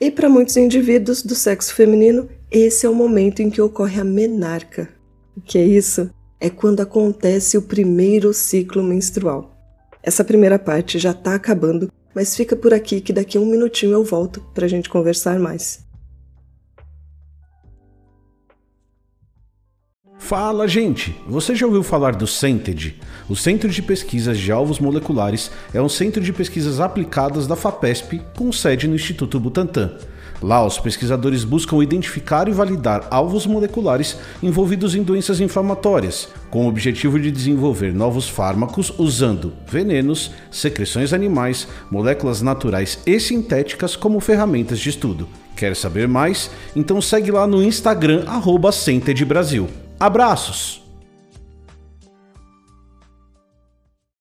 E 0.01 0.11
para 0.11 0.29
muitos 0.29 0.57
indivíduos 0.57 1.23
do 1.23 1.35
sexo 1.35 1.75
feminino, 1.75 2.29
esse 2.51 2.87
é 2.87 2.89
o 2.89 2.95
momento 2.95 3.41
em 3.41 3.51
que 3.51 3.61
ocorre 3.61 4.01
a 4.01 4.05
menarca. 4.05 4.89
O 5.39 5.41
que 5.41 5.57
é 5.57 5.65
isso? 5.65 6.11
É 6.41 6.51
quando 6.51 6.81
acontece 6.81 7.57
o 7.57 7.63
primeiro 7.63 8.35
ciclo 8.35 8.83
menstrual. 8.83 9.57
Essa 10.03 10.25
primeira 10.25 10.59
parte 10.59 10.99
já 10.99 11.13
está 11.13 11.37
acabando, 11.37 11.93
mas 12.13 12.35
fica 12.35 12.57
por 12.57 12.75
aqui 12.75 13.01
que 13.01 13.13
daqui 13.13 13.39
a 13.39 13.41
um 13.41 13.47
minutinho 13.47 13.93
eu 13.93 14.03
volto 14.03 14.41
para 14.53 14.67
a 14.67 14.69
gente 14.69 14.89
conversar 14.91 15.39
mais. 15.39 15.87
Fala, 20.19 20.67
gente! 20.67 21.15
Você 21.29 21.55
já 21.55 21.67
ouviu 21.67 21.85
falar 21.85 22.17
do 22.17 22.27
CENTED? 22.27 23.01
O 23.29 23.37
Centro 23.37 23.69
de 23.69 23.81
Pesquisas 23.81 24.37
de 24.39 24.51
Alvos 24.51 24.81
Moleculares 24.81 25.53
é 25.73 25.81
um 25.81 25.89
centro 25.89 26.21
de 26.21 26.33
pesquisas 26.33 26.81
aplicadas 26.81 27.47
da 27.47 27.55
FAPESP 27.55 28.21
com 28.37 28.51
sede 28.51 28.89
no 28.89 28.97
Instituto 28.97 29.39
Butantan. 29.39 29.97
Lá, 30.41 30.65
os 30.65 30.79
pesquisadores 30.79 31.43
buscam 31.43 31.83
identificar 31.83 32.49
e 32.49 32.53
validar 32.53 33.07
alvos 33.11 33.47
moleculares 33.47 34.17
envolvidos 34.43 34.95
em 34.95 35.03
doenças 35.03 35.41
inflamatórias, 35.41 36.29
com 36.51 36.65
o 36.65 36.69
objetivo 36.69 37.19
de 37.19 37.31
desenvolver 37.31 37.93
novos 37.93 38.29
fármacos 38.29 38.93
usando 38.99 39.53
venenos, 39.67 40.31
secreções 40.51 41.13
animais, 41.13 41.67
moléculas 41.91 42.41
naturais 42.41 42.99
e 43.05 43.19
sintéticas 43.19 43.97
como 43.97 44.21
ferramentas 44.21 44.79
de 44.79 44.91
estudo. 44.91 45.29
Quer 45.57 45.75
saber 45.75 46.07
mais? 46.07 46.51
Então 46.77 47.03
segue 47.03 47.33
lá 47.33 47.45
no 47.45 47.63
Instagram, 47.63 48.25
arroba 48.27 48.71
Brasil. 49.27 49.69
Abraços! 49.99 50.89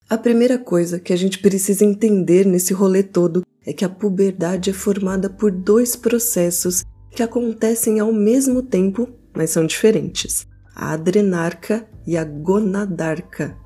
A 0.10 0.18
primeira 0.18 0.58
coisa 0.58 1.00
que 1.00 1.12
a 1.12 1.18
gente 1.18 1.38
precisa 1.40 1.84
entender 1.84 2.46
nesse 2.46 2.74
rolê 2.74 3.04
todo 3.04 3.44
é 3.68 3.74
que 3.74 3.84
a 3.84 3.90
puberdade 3.90 4.70
é 4.70 4.74
formada 4.74 5.30
por 5.30 5.52
dois 5.52 5.94
processos 5.98 6.86
que 7.12 7.22
acontecem 7.22 8.00
ao 8.00 8.14
mesmo 8.14 8.64
tempo, 8.64 9.10
mas 9.36 9.50
são 9.52 9.66
diferentes: 9.66 10.48
a 10.74 10.94
adrenarca 10.94 11.86
e 12.08 12.18
a 12.18 12.24
gonadarca. 12.24 13.58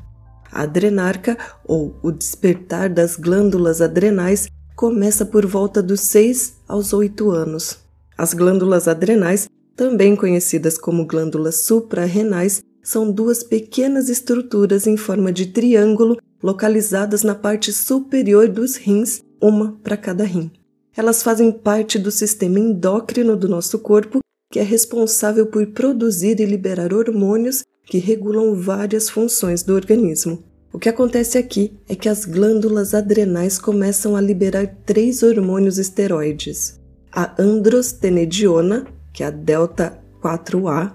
A 0.51 0.63
adrenarca, 0.63 1.37
ou 1.63 1.95
o 2.01 2.11
despertar 2.11 2.89
das 2.89 3.15
glândulas 3.15 3.79
adrenais, 3.79 4.47
começa 4.75 5.23
por 5.23 5.45
volta 5.45 5.81
dos 5.81 6.01
6 6.01 6.55
aos 6.67 6.91
8 6.91 7.29
anos. 7.29 7.77
As 8.17 8.33
glândulas 8.33 8.87
adrenais 8.87 9.47
também 9.75 10.15
conhecidas 10.15 10.77
como 10.77 11.05
glândulas 11.05 11.63
suprarrenais, 11.63 12.61
são 12.83 13.11
duas 13.11 13.43
pequenas 13.43 14.09
estruturas 14.09 14.87
em 14.87 14.97
forma 14.97 15.31
de 15.31 15.47
triângulo 15.47 16.17
localizadas 16.41 17.23
na 17.23 17.35
parte 17.35 17.71
superior 17.71 18.47
dos 18.47 18.75
rins, 18.75 19.23
uma 19.41 19.79
para 19.83 19.97
cada 19.97 20.23
rim. 20.23 20.51
Elas 20.95 21.23
fazem 21.23 21.51
parte 21.51 21.97
do 21.97 22.11
sistema 22.11 22.59
endócrino 22.59 23.35
do 23.35 23.49
nosso 23.49 23.79
corpo, 23.79 24.19
que 24.51 24.59
é 24.59 24.63
responsável 24.63 25.47
por 25.47 25.65
produzir 25.67 26.39
e 26.39 26.45
liberar 26.45 26.93
hormônios 26.93 27.63
que 27.85 27.97
regulam 27.97 28.55
várias 28.55 29.09
funções 29.09 29.63
do 29.63 29.73
organismo. 29.73 30.43
O 30.73 30.79
que 30.79 30.87
acontece 30.87 31.37
aqui 31.37 31.77
é 31.89 31.95
que 31.95 32.07
as 32.07 32.23
glândulas 32.25 32.93
adrenais 32.93 33.57
começam 33.57 34.15
a 34.15 34.21
liberar 34.21 34.67
três 34.85 35.23
hormônios 35.23 35.77
esteroides: 35.77 36.79
a 37.11 37.35
androstenediona, 37.41 38.85
que 39.13 39.23
é 39.23 39.27
a 39.27 39.31
delta 39.31 40.01
4A, 40.21 40.93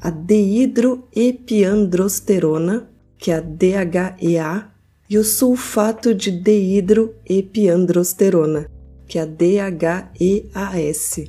a 0.00 0.10
deidroepiandrosterona, 0.10 2.88
que 3.18 3.32
é 3.32 3.36
a 3.36 3.40
DHEA, 3.40 4.70
e 5.08 5.16
o 5.18 5.24
sulfato 5.24 6.14
de 6.14 6.30
deidroepiandrosterona, 6.30 8.70
que 9.06 9.18
é 9.18 9.22
a 9.22 9.26
DHEAS. 9.26 11.24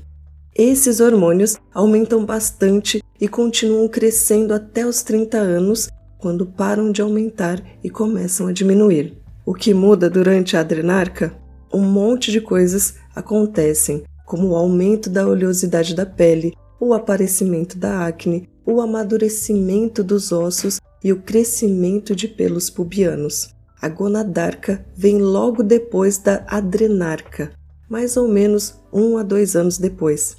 Esses 0.55 1.00
hormônios 1.00 1.57
aumentam 1.74 2.24
bastante 2.25 3.01
e 3.22 3.27
continuam 3.27 3.88
crescendo 3.88 4.53
até 4.53 4.86
os 4.86 5.01
30 5.03 5.38
anos, 5.38 5.89
quando 6.17 6.48
param 6.48 6.91
de 6.91 7.01
aumentar 7.01 7.63
e 7.84 7.89
começam 7.89 8.48
a 8.48 8.51
diminuir. 8.51 9.17
O 9.46 9.53
que 9.53 9.74
muda 9.74 10.10
durante 10.10 10.57
a 10.57 10.62
adrenarca? 10.62 11.34
Um 11.72 11.84
monte 11.84 12.31
de 12.31 12.41
coisas 12.41 12.96
acontecem, 13.15 14.03
como 14.25 14.50
o 14.50 14.55
aumento 14.55 15.10
da 15.10 15.27
oleosidade 15.27 15.96
da 15.96 16.05
pele, 16.05 16.53
o 16.79 16.93
aparecimento 16.93 17.77
da 17.77 18.07
acne, 18.07 18.48
o 18.65 18.81
amadurecimento 18.81 20.03
dos 20.03 20.31
ossos 20.31 20.79
e 21.03 21.13
o 21.13 21.22
crescimento 21.22 22.15
de 22.15 22.27
pelos 22.27 22.69
pubianos. 22.69 23.57
A 23.81 23.88
gonadarca 23.89 24.86
vem 24.96 25.19
logo 25.19 25.62
depois 25.62 26.17
da 26.17 26.43
adrenarca, 26.48 27.51
mais 27.88 28.17
ou 28.17 28.27
menos 28.27 28.75
um 28.91 29.17
a 29.17 29.24
dois 29.24 29.55
anos 29.55 29.77
depois. 29.77 30.36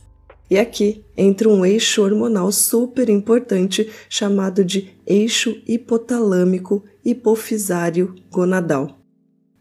E 0.50 0.58
aqui 0.58 1.04
entra 1.16 1.48
um 1.48 1.64
eixo 1.64 2.02
hormonal 2.02 2.50
super 2.50 3.08
importante 3.08 3.90
chamado 4.08 4.64
de 4.64 4.92
eixo 5.06 5.62
hipotalâmico 5.66 6.82
hipofisário 7.04 8.14
gonadal. 8.30 8.98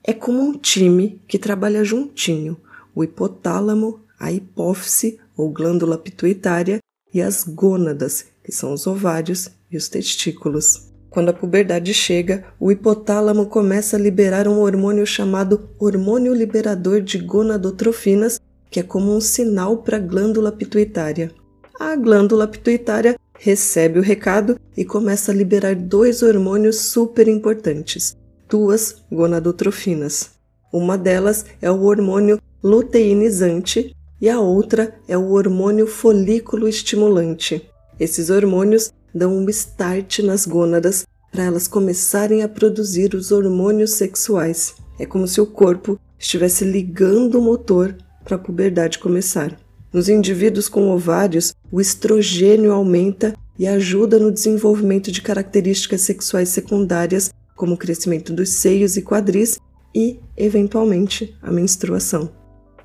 É 0.04 0.14
como 0.14 0.42
um 0.42 0.54
time 0.54 1.22
que 1.28 1.38
trabalha 1.38 1.84
juntinho: 1.84 2.58
o 2.96 3.04
hipotálamo, 3.04 4.02
a 4.18 4.32
hipófise 4.32 5.20
ou 5.36 5.52
glândula 5.52 5.98
pituitária 5.98 6.80
e 7.14 7.22
as 7.22 7.44
gônadas, 7.44 8.26
que 8.44 8.52
são 8.52 8.74
os 8.74 8.88
ovários 8.88 9.50
e 9.70 9.78
os 9.78 9.90
testículos. 9.90 10.87
Quando 11.18 11.30
a 11.30 11.34
puberdade 11.34 11.96
chega, 11.96 12.46
o 12.60 12.72
hipotálamo 12.72 13.48
começa 13.48 13.98
a 13.98 14.00
liberar 14.00 14.48
um 14.48 14.60
hormônio 14.60 15.04
chamado 15.04 15.68
hormônio 15.80 16.32
liberador 16.32 17.02
de 17.02 17.18
gonadotrofinas, 17.18 18.40
que 18.70 18.80
é 18.80 18.84
como 18.84 19.18
um 19.18 19.20
sinal 19.20 19.78
para 19.78 19.98
a 19.98 20.00
glândula 20.00 20.52
pituitária. 20.52 21.32
A 21.80 21.96
glândula 21.96 22.48
pituitária 22.48 23.16
recebe 23.34 23.98
o 23.98 24.04
recado 24.04 24.60
e 24.78 24.86
começa 24.86 25.32
a 25.32 25.36
liberar 25.36 25.76
dois 25.76 26.22
hormônios 26.22 26.82
super 26.82 27.28
importantes, 27.28 28.16
duas 28.48 28.98
gonadotrofinas. 29.12 30.34
Uma 30.72 31.00
delas 31.00 31.48
é 31.60 31.72
o 31.72 31.82
hormônio 31.82 32.40
luteinizante 32.64 33.92
e 34.22 34.30
a 34.30 34.40
outra 34.40 34.94
é 35.08 35.18
o 35.18 35.32
hormônio 35.32 35.88
folículo 35.88 36.68
estimulante. 36.68 37.68
Esses 38.00 38.30
hormônios 38.30 38.94
dão 39.18 39.36
um 39.36 39.50
start 39.50 40.20
nas 40.20 40.46
gônadas 40.46 41.06
para 41.32 41.44
elas 41.44 41.68
começarem 41.68 42.44
a 42.44 42.48
produzir 42.48 43.14
os 43.14 43.32
hormônios 43.32 43.92
sexuais. 43.92 44.76
É 45.00 45.06
como 45.06 45.28
se 45.28 45.42
o 45.42 45.46
corpo 45.46 46.00
estivesse 46.18 46.64
ligando 46.64 47.36
o 47.40 47.42
motor 47.42 47.96
para 48.24 48.36
a 48.36 48.40
puberdade 48.40 49.00
começar. 49.00 49.58
Nos 49.92 50.10
indivíduos 50.10 50.68
com 50.70 50.90
ovários, 50.90 51.54
o 51.72 51.80
estrogênio 51.80 52.72
aumenta 52.72 53.34
e 53.58 53.68
ajuda 53.68 54.20
no 54.20 54.32
desenvolvimento 54.32 55.12
de 55.12 55.22
características 55.22 56.02
sexuais 56.02 56.50
secundárias, 56.50 57.32
como 57.56 57.74
o 57.74 57.78
crescimento 57.78 58.32
dos 58.34 58.50
seios 58.50 58.98
e 58.98 59.02
quadris 59.02 59.58
e, 59.96 60.20
eventualmente, 60.36 61.36
a 61.42 61.52
menstruação. 61.52 62.37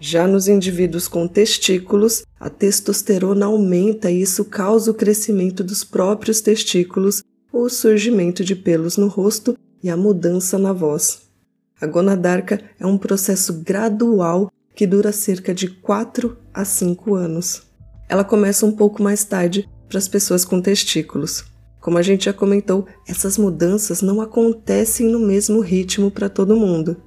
Já 0.05 0.27
nos 0.27 0.49
indivíduos 0.49 1.07
com 1.07 1.29
testículos, 1.29 2.25
a 2.41 2.51
testosterona 2.51 3.47
aumenta 3.47 4.11
e 4.11 4.21
isso 4.21 4.45
causa 4.45 4.91
o 4.91 4.95
crescimento 4.95 5.63
dos 5.63 5.85
próprios 5.85 6.41
testículos, 6.41 7.23
o 7.53 7.69
surgimento 7.69 8.43
de 8.43 8.57
pelos 8.57 8.97
no 8.97 9.07
rosto 9.07 9.57
e 9.81 9.89
a 9.89 9.97
mudança 9.97 10.59
na 10.59 10.73
voz. 10.73 11.23
A 11.81 11.87
gonadarca 11.87 12.61
é 12.81 12.85
um 12.85 12.99
processo 12.99 13.63
gradual 13.63 14.51
que 14.75 14.89
dura 14.89 15.13
cerca 15.13 15.55
de 15.55 15.69
4 15.69 16.37
a 16.53 16.65
5 16.65 17.15
anos. 17.15 17.63
Ela 18.09 18.25
começa 18.25 18.67
um 18.67 18.73
pouco 18.73 19.01
mais 19.01 19.23
tarde 19.23 19.69
para 19.89 19.99
as 19.99 20.09
pessoas 20.09 20.45
com 20.45 20.61
testículos. 20.61 21.45
Como 21.81 21.97
a 21.97 22.03
gente 22.03 22.25
já 22.25 22.33
comentou, 22.33 22.89
essas 23.07 23.39
mudanças 23.39 24.03
não 24.03 24.21
acontecem 24.21 25.07
no 25.07 25.21
mesmo 25.21 25.61
ritmo 25.61 26.11
para 26.11 26.29
todo 26.29 26.57
mundo. 26.57 27.01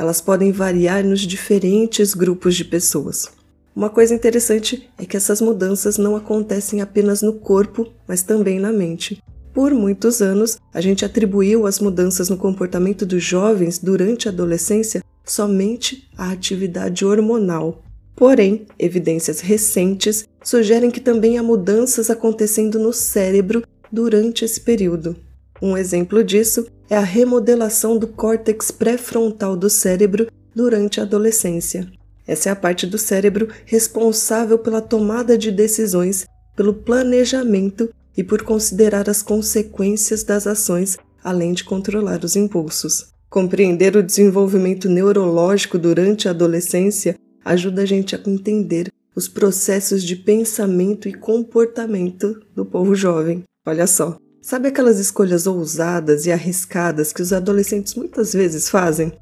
Elas 0.00 0.18
podem 0.18 0.50
variar 0.50 1.04
nos 1.04 1.20
diferentes 1.20 2.14
grupos 2.14 2.56
de 2.56 2.64
pessoas. 2.64 3.28
Uma 3.76 3.90
coisa 3.90 4.14
interessante 4.14 4.88
é 4.96 5.04
que 5.04 5.14
essas 5.14 5.42
mudanças 5.42 5.98
não 5.98 6.16
acontecem 6.16 6.80
apenas 6.80 7.20
no 7.20 7.34
corpo, 7.34 7.86
mas 8.08 8.22
também 8.22 8.58
na 8.58 8.72
mente. 8.72 9.22
Por 9.52 9.74
muitos 9.74 10.22
anos, 10.22 10.56
a 10.72 10.80
gente 10.80 11.04
atribuiu 11.04 11.66
as 11.66 11.80
mudanças 11.80 12.30
no 12.30 12.38
comportamento 12.38 13.04
dos 13.04 13.22
jovens 13.22 13.78
durante 13.78 14.26
a 14.26 14.32
adolescência 14.32 15.04
somente 15.22 16.08
à 16.16 16.30
atividade 16.30 17.04
hormonal. 17.04 17.82
Porém, 18.16 18.64
evidências 18.78 19.40
recentes 19.40 20.24
sugerem 20.42 20.90
que 20.90 21.00
também 21.00 21.36
há 21.36 21.42
mudanças 21.42 22.08
acontecendo 22.08 22.78
no 22.78 22.94
cérebro 22.94 23.62
durante 23.92 24.46
esse 24.46 24.62
período. 24.62 25.14
Um 25.62 25.76
exemplo 25.76 26.24
disso 26.24 26.66
é 26.88 26.96
a 26.96 27.00
remodelação 27.00 27.98
do 27.98 28.08
córtex 28.08 28.70
pré-frontal 28.70 29.54
do 29.54 29.68
cérebro 29.68 30.26
durante 30.54 31.00
a 31.00 31.02
adolescência. 31.02 31.86
Essa 32.26 32.48
é 32.48 32.52
a 32.52 32.56
parte 32.56 32.86
do 32.86 32.96
cérebro 32.96 33.48
responsável 33.66 34.58
pela 34.58 34.80
tomada 34.80 35.36
de 35.36 35.50
decisões, 35.50 36.26
pelo 36.56 36.72
planejamento 36.72 37.90
e 38.16 38.24
por 38.24 38.42
considerar 38.42 39.08
as 39.10 39.22
consequências 39.22 40.22
das 40.24 40.46
ações, 40.46 40.96
além 41.22 41.52
de 41.52 41.64
controlar 41.64 42.24
os 42.24 42.36
impulsos. 42.36 43.08
Compreender 43.28 43.96
o 43.96 44.02
desenvolvimento 44.02 44.88
neurológico 44.88 45.78
durante 45.78 46.26
a 46.26 46.32
adolescência 46.32 47.16
ajuda 47.44 47.82
a 47.82 47.86
gente 47.86 48.16
a 48.16 48.20
entender 48.26 48.90
os 49.14 49.28
processos 49.28 50.02
de 50.02 50.16
pensamento 50.16 51.08
e 51.08 51.12
comportamento 51.12 52.40
do 52.54 52.64
povo 52.64 52.94
jovem. 52.94 53.42
Olha 53.66 53.86
só, 53.86 54.16
Sabe 54.42 54.68
aquelas 54.68 54.98
escolhas 54.98 55.46
ousadas 55.46 56.24
e 56.24 56.32
arriscadas 56.32 57.12
que 57.12 57.20
os 57.20 57.30
adolescentes 57.30 57.94
muitas 57.94 58.32
vezes 58.32 58.70
fazem? 58.70 59.12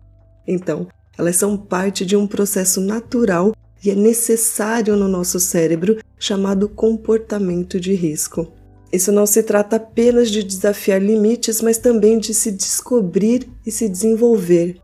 Então, 0.46 0.86
elas 1.18 1.34
são 1.34 1.56
parte 1.56 2.06
de 2.06 2.16
um 2.16 2.24
processo 2.24 2.80
natural 2.80 3.52
e 3.84 3.90
é 3.90 3.96
necessário 3.96 4.96
no 4.96 5.08
nosso 5.08 5.40
cérebro 5.40 5.98
chamado 6.18 6.68
comportamento 6.68 7.80
de 7.80 7.94
risco. 7.94 8.52
Isso 8.92 9.10
não 9.10 9.26
se 9.26 9.42
trata 9.42 9.76
apenas 9.76 10.30
de 10.30 10.42
desafiar 10.42 11.02
limites, 11.02 11.60
mas 11.60 11.78
também 11.78 12.18
de 12.18 12.32
se 12.32 12.52
descobrir 12.52 13.50
e 13.66 13.72
se 13.72 13.88
desenvolver. 13.88 14.78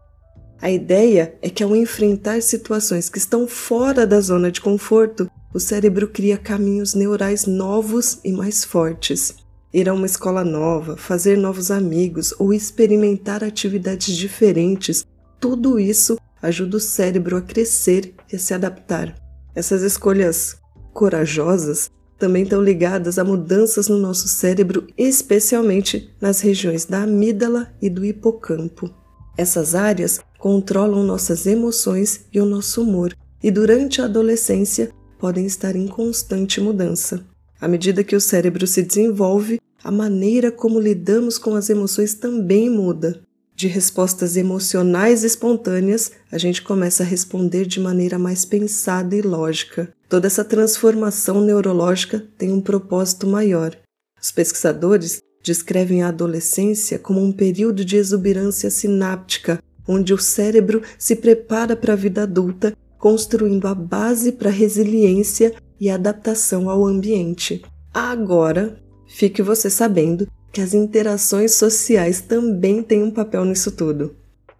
A 0.60 0.70
ideia 0.70 1.36
é 1.40 1.48
que 1.48 1.62
ao 1.62 1.76
enfrentar 1.76 2.42
situações 2.42 3.08
que 3.08 3.18
estão 3.18 3.46
fora 3.46 4.04
da 4.04 4.20
zona 4.20 4.50
de 4.50 4.60
conforto, 4.60 5.30
o 5.54 5.60
cérebro 5.60 6.08
cria 6.08 6.36
caminhos 6.36 6.94
neurais 6.94 7.46
novos 7.46 8.18
e 8.24 8.32
mais 8.32 8.64
fortes 8.64 9.43
ir 9.74 9.88
a 9.88 9.92
uma 9.92 10.06
escola 10.06 10.44
nova, 10.44 10.96
fazer 10.96 11.36
novos 11.36 11.72
amigos 11.72 12.32
ou 12.38 12.54
experimentar 12.54 13.42
atividades 13.42 14.16
diferentes, 14.16 15.04
tudo 15.40 15.80
isso 15.80 16.16
ajuda 16.40 16.76
o 16.76 16.80
cérebro 16.80 17.36
a 17.36 17.42
crescer 17.42 18.14
e 18.32 18.36
a 18.36 18.38
se 18.38 18.54
adaptar. 18.54 19.16
Essas 19.52 19.82
escolhas 19.82 20.56
corajosas 20.92 21.90
também 22.16 22.44
estão 22.44 22.62
ligadas 22.62 23.18
a 23.18 23.24
mudanças 23.24 23.88
no 23.88 23.98
nosso 23.98 24.28
cérebro, 24.28 24.86
especialmente 24.96 26.14
nas 26.20 26.40
regiões 26.40 26.84
da 26.84 27.02
amígdala 27.02 27.74
e 27.82 27.90
do 27.90 28.04
hipocampo. 28.04 28.94
Essas 29.36 29.74
áreas 29.74 30.20
controlam 30.38 31.02
nossas 31.02 31.46
emoções 31.46 32.26
e 32.32 32.40
o 32.40 32.46
nosso 32.46 32.82
humor, 32.82 33.12
e 33.42 33.50
durante 33.50 34.00
a 34.00 34.04
adolescência 34.04 34.92
podem 35.18 35.44
estar 35.44 35.74
em 35.74 35.88
constante 35.88 36.60
mudança. 36.60 37.33
À 37.64 37.66
medida 37.66 38.04
que 38.04 38.14
o 38.14 38.20
cérebro 38.20 38.66
se 38.66 38.82
desenvolve, 38.82 39.58
a 39.82 39.90
maneira 39.90 40.52
como 40.52 40.78
lidamos 40.78 41.38
com 41.38 41.54
as 41.54 41.70
emoções 41.70 42.12
também 42.12 42.68
muda. 42.68 43.22
De 43.56 43.66
respostas 43.66 44.36
emocionais 44.36 45.24
espontâneas, 45.24 46.12
a 46.30 46.36
gente 46.36 46.60
começa 46.60 47.02
a 47.02 47.06
responder 47.06 47.64
de 47.64 47.80
maneira 47.80 48.18
mais 48.18 48.44
pensada 48.44 49.16
e 49.16 49.22
lógica. 49.22 49.90
Toda 50.10 50.26
essa 50.26 50.44
transformação 50.44 51.40
neurológica 51.40 52.22
tem 52.36 52.52
um 52.52 52.60
propósito 52.60 53.26
maior. 53.26 53.74
Os 54.20 54.30
pesquisadores 54.30 55.22
descrevem 55.42 56.02
a 56.02 56.08
adolescência 56.08 56.98
como 56.98 57.18
um 57.18 57.32
período 57.32 57.82
de 57.82 57.96
exuberância 57.96 58.70
sináptica, 58.70 59.58
onde 59.88 60.12
o 60.12 60.18
cérebro 60.18 60.82
se 60.98 61.16
prepara 61.16 61.74
para 61.74 61.94
a 61.94 61.96
vida 61.96 62.24
adulta, 62.24 62.76
construindo 62.98 63.66
a 63.66 63.74
base 63.74 64.32
para 64.32 64.50
a 64.50 64.52
resiliência 64.52 65.54
e 65.84 65.90
adaptação 65.90 66.68
ao 66.68 66.84
ambiente. 66.84 67.62
Agora, 67.92 68.82
Fique 69.14 69.42
você 69.42 69.70
sabendo 69.70 70.26
que 70.52 70.60
as 70.60 70.74
interações 70.74 71.54
sociais 71.54 72.20
também 72.20 72.82
têm 72.82 73.00
um 73.00 73.12
papel 73.12 73.44
nisso 73.44 73.70
tudo. 73.70 74.16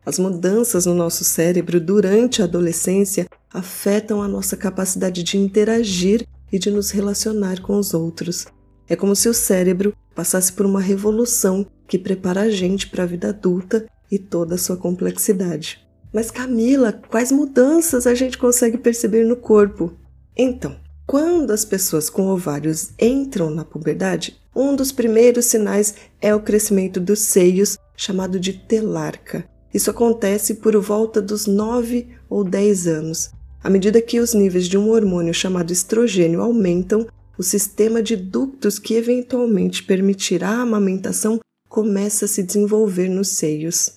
As 0.07 0.17
mudanças 0.17 0.87
no 0.87 0.95
nosso 0.95 1.25
cérebro 1.25 1.81
durante 1.81 2.41
a 2.41 2.45
adolescência 2.45 3.27
afetam 3.53 4.23
a 4.23 4.29
nossa 4.29 4.57
capacidade 4.57 5.25
de 5.25 5.37
interagir 5.37 6.25
e 6.53 6.59
de 6.59 6.71
nos 6.71 6.93
relacionar 6.93 7.61
com 7.63 7.77
os 7.77 7.95
outros. 7.95 8.47
É 8.89 8.95
como 8.95 9.17
se 9.17 9.29
o 9.29 9.35
cérebro 9.35 9.93
passasse 10.15 10.53
por 10.53 10.67
uma 10.67 10.81
revolução 10.81 11.67
que 11.89 11.99
prepara 11.99 12.43
a 12.43 12.49
gente 12.49 12.89
para 12.89 13.03
a 13.03 13.07
vida 13.07 13.31
adulta 13.31 13.87
e 14.09 14.21
toda 14.21 14.55
a 14.55 14.59
sua 14.59 14.77
complexidade. 14.77 15.85
Mas 16.13 16.31
Camila, 16.31 16.93
quais 16.93 17.33
mudanças 17.33 18.07
a 18.07 18.15
gente 18.15 18.39
consegue 18.39 18.79
perceber 18.79 19.25
no 19.25 19.35
corpo? 19.35 19.93
Então, 20.37 20.77
quando 21.07 21.53
as 21.53 21.65
pessoas 21.65 22.09
com 22.09 22.29
ovários 22.29 22.91
entram 22.99 23.51
na 23.51 23.65
puberdade, 23.65 24.39
um 24.55 24.75
dos 24.75 24.91
primeiros 24.91 25.47
sinais 25.47 25.95
é 26.21 26.35
o 26.35 26.41
crescimento 26.41 26.99
dos 26.99 27.21
seios, 27.21 27.77
chamado 27.97 28.41
de 28.41 28.55
telarca. 28.55 29.45
Isso 29.73 29.91
acontece 29.91 30.55
por 30.55 30.77
volta 30.81 31.21
dos 31.21 31.47
9 31.47 32.09
ou 32.29 32.45
10 32.45 32.87
anos. 32.87 33.31
À 33.63 33.69
medida 33.69 34.01
que 34.01 34.21
os 34.21 34.33
níveis 34.35 34.67
de 34.67 34.79
um 34.79 34.91
hormônio 34.91 35.35
chamado 35.35 35.73
estrogênio 35.73 36.41
aumentam, 36.41 37.07
o 37.37 37.43
sistema 37.43 38.03
de 38.03 38.17
ductos 38.17 38.79
que 38.79 38.95
eventualmente 38.95 39.83
permitirá 39.83 40.51
a 40.51 40.63
amamentação 40.63 41.41
começa 41.69 42.25
a 42.25 42.29
se 42.29 42.43
desenvolver 42.43 43.09
nos 43.09 43.29
seios. 43.29 43.95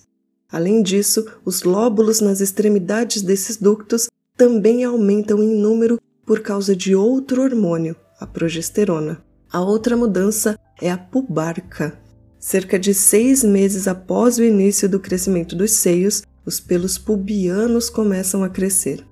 Além 0.50 0.82
disso, 0.82 1.24
os 1.44 1.62
lóbulos 1.62 2.20
nas 2.20 2.40
extremidades 2.40 3.22
desses 3.22 3.56
ductos 3.56 4.08
também 4.36 4.82
aumentam 4.82 5.42
em 5.42 5.54
número 5.54 5.98
por 6.28 6.40
causa 6.40 6.76
de 6.76 6.94
outro 6.94 7.42
hormônio, 7.42 7.96
a 8.20 8.26
progesterona. 8.26 9.24
A 9.50 9.62
outra 9.62 9.96
mudança 9.96 10.58
é 10.78 10.90
a 10.90 10.98
pubarca. 10.98 11.98
Cerca 12.38 12.78
de 12.78 12.92
seis 12.92 13.42
meses 13.42 13.88
após 13.88 14.36
o 14.36 14.44
início 14.44 14.86
do 14.90 15.00
crescimento 15.00 15.56
dos 15.56 15.70
seios, 15.70 16.22
os 16.44 16.60
pelos 16.60 16.98
pubianos 16.98 17.88
começam 17.88 18.44
a 18.44 18.50
crescer. 18.50 19.02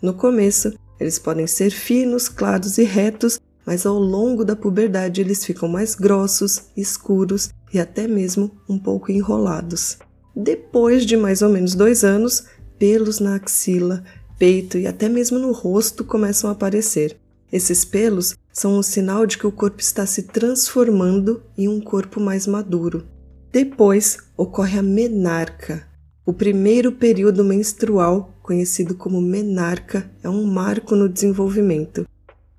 No 0.00 0.14
começo, 0.14 0.72
eles 0.98 1.18
podem 1.18 1.46
ser 1.46 1.70
finos, 1.70 2.30
claros 2.30 2.78
e 2.78 2.82
retos, 2.82 3.38
mas 3.66 3.84
ao 3.84 3.98
longo 3.98 4.42
da 4.42 4.56
puberdade 4.56 5.20
eles 5.20 5.44
ficam 5.44 5.68
mais 5.68 5.94
grossos, 5.94 6.62
escuros 6.74 7.50
e 7.74 7.78
até 7.78 8.08
mesmo 8.08 8.50
um 8.66 8.78
pouco 8.78 9.12
enrolados. 9.12 9.98
Depois 10.34 11.04
de 11.04 11.14
mais 11.14 11.42
ou 11.42 11.50
menos 11.50 11.74
dois 11.74 12.04
anos, 12.04 12.46
pelos 12.78 13.20
na 13.20 13.34
axila, 13.34 14.02
peito 14.38 14.78
e 14.78 14.86
até 14.86 15.08
mesmo 15.08 15.38
no 15.38 15.52
rosto 15.52 16.04
começam 16.04 16.48
a 16.48 16.52
aparecer. 16.52 17.16
Esses 17.52 17.84
pelos 17.84 18.34
são 18.52 18.78
um 18.78 18.82
sinal 18.82 19.26
de 19.26 19.38
que 19.38 19.46
o 19.46 19.52
corpo 19.52 19.80
está 19.80 20.04
se 20.06 20.24
transformando 20.24 21.42
em 21.56 21.68
um 21.68 21.80
corpo 21.80 22.20
mais 22.20 22.46
maduro. 22.46 23.06
Depois 23.52 24.18
ocorre 24.36 24.78
a 24.78 24.82
menarca. 24.82 25.86
O 26.26 26.32
primeiro 26.32 26.90
período 26.90 27.44
menstrual, 27.44 28.34
conhecido 28.42 28.94
como 28.94 29.20
menarca, 29.20 30.10
é 30.22 30.28
um 30.28 30.44
marco 30.44 30.96
no 30.96 31.08
desenvolvimento. 31.08 32.06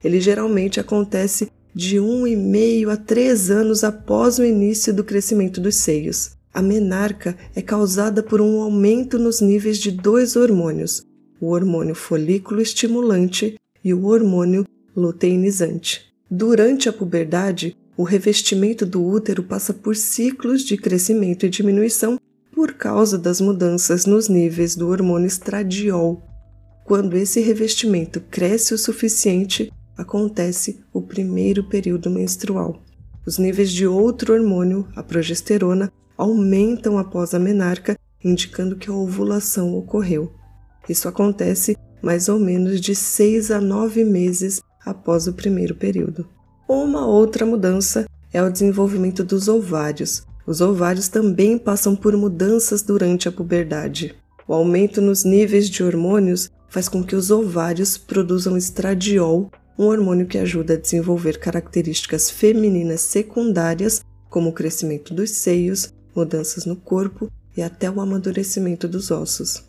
Ele 0.04 0.22
geralmente 0.22 0.80
acontece 0.80 1.52
de 1.74 2.00
um 2.00 2.26
e 2.26 2.36
meio 2.36 2.90
a 2.90 2.96
três 2.96 3.52
anos 3.52 3.84
após 3.84 4.40
o 4.40 4.46
início 4.46 4.94
do 4.94 5.04
crescimento 5.04 5.60
dos 5.60 5.76
seios. 5.76 6.32
A 6.54 6.62
menarca 6.62 7.36
é 7.54 7.62
causada 7.62 8.24
por 8.24 8.40
um 8.40 8.62
aumento 8.62 9.20
nos 9.20 9.42
níveis 9.42 9.78
de 9.78 9.92
dois 9.92 10.38
hormônios, 10.38 11.05
o 11.40 11.48
hormônio 11.48 11.96
folículo 11.96 12.62
estimulante 12.62 13.56
e 13.84 13.94
o 13.94 14.06
hormônio 14.06 14.66
luteinizante. 14.96 16.06
Durante 16.30 16.90
a 16.90 16.94
puberdade, 16.94 17.76
o 17.98 18.04
revestimento 18.04 18.86
do 18.86 19.04
útero 19.04 19.44
passa 19.44 19.74
por 19.74 19.96
ciclos 19.96 20.64
de 20.64 20.78
crescimento 20.78 21.46
e 21.46 21.50
diminuição 21.50 22.20
por 22.52 22.74
causa 22.74 23.18
das 23.18 23.40
mudanças 23.42 24.06
nos 24.06 24.28
níveis 24.28 24.76
do 24.76 24.88
hormônio 24.88 25.28
estradiol. 25.28 26.24
Quando 26.86 27.18
esse 27.18 27.42
revestimento 27.42 28.22
cresce 28.22 28.74
o 28.74 28.78
suficiente, 28.78 29.72
acontece 29.98 30.84
o 30.94 31.02
primeiro 31.02 31.64
período 31.68 32.10
menstrual. 32.10 32.82
Os 33.26 33.38
níveis 33.38 33.72
de 33.72 33.88
outro 33.88 34.34
hormônio, 34.34 34.88
a 34.96 35.02
progesterona, 35.02 35.92
aumentam 36.18 36.98
após 36.98 37.34
a 37.34 37.40
menarca, 37.40 37.98
indicando 38.24 38.76
que 38.76 38.90
a 38.90 38.94
ovulação 38.94 39.76
ocorreu. 39.76 40.32
Isso 40.88 41.08
acontece 41.08 41.78
mais 42.02 42.30
ou 42.30 42.40
menos 42.40 42.80
de 42.80 42.96
6 42.96 43.52
a 43.52 43.60
9 43.60 44.04
meses 44.04 44.62
após 44.86 45.28
o 45.28 45.34
primeiro 45.34 45.76
período. 45.76 46.28
Uma 46.68 47.06
outra 47.06 47.46
mudança 47.46 48.06
é 48.32 48.42
o 48.44 48.52
desenvolvimento 48.52 49.24
dos 49.24 49.48
ovários. 49.48 50.24
Os 50.46 50.62
ovários 50.62 51.08
também 51.08 51.58
passam 51.58 51.96
por 51.96 52.16
mudanças 52.16 52.82
durante 52.84 53.28
a 53.28 53.32
puberdade. 53.32 54.16
O 54.48 54.54
aumento 54.54 55.02
nos 55.02 55.24
níveis 55.24 55.70
de 55.70 55.84
hormônios 55.84 56.52
faz 56.70 56.88
com 56.88 57.04
que 57.04 57.16
os 57.16 57.32
ovários 57.32 57.98
produzam 57.98 58.56
estradiol, 58.56 59.50
um 59.78 59.86
hormônio 59.86 60.28
que 60.28 60.38
ajuda 60.38 60.74
a 60.74 60.78
desenvolver 60.78 61.40
características 61.40 62.30
femininas 62.30 63.02
secundárias, 63.02 64.04
como 64.30 64.50
o 64.50 64.54
crescimento 64.54 65.14
dos 65.14 65.32
seios, 65.32 65.94
mudanças 66.16 66.66
no 66.66 66.76
corpo 66.76 67.32
e 67.58 67.62
até 67.62 67.90
o 67.90 68.00
amadurecimento 68.00 68.88
dos 68.88 69.10
ossos. 69.10 69.64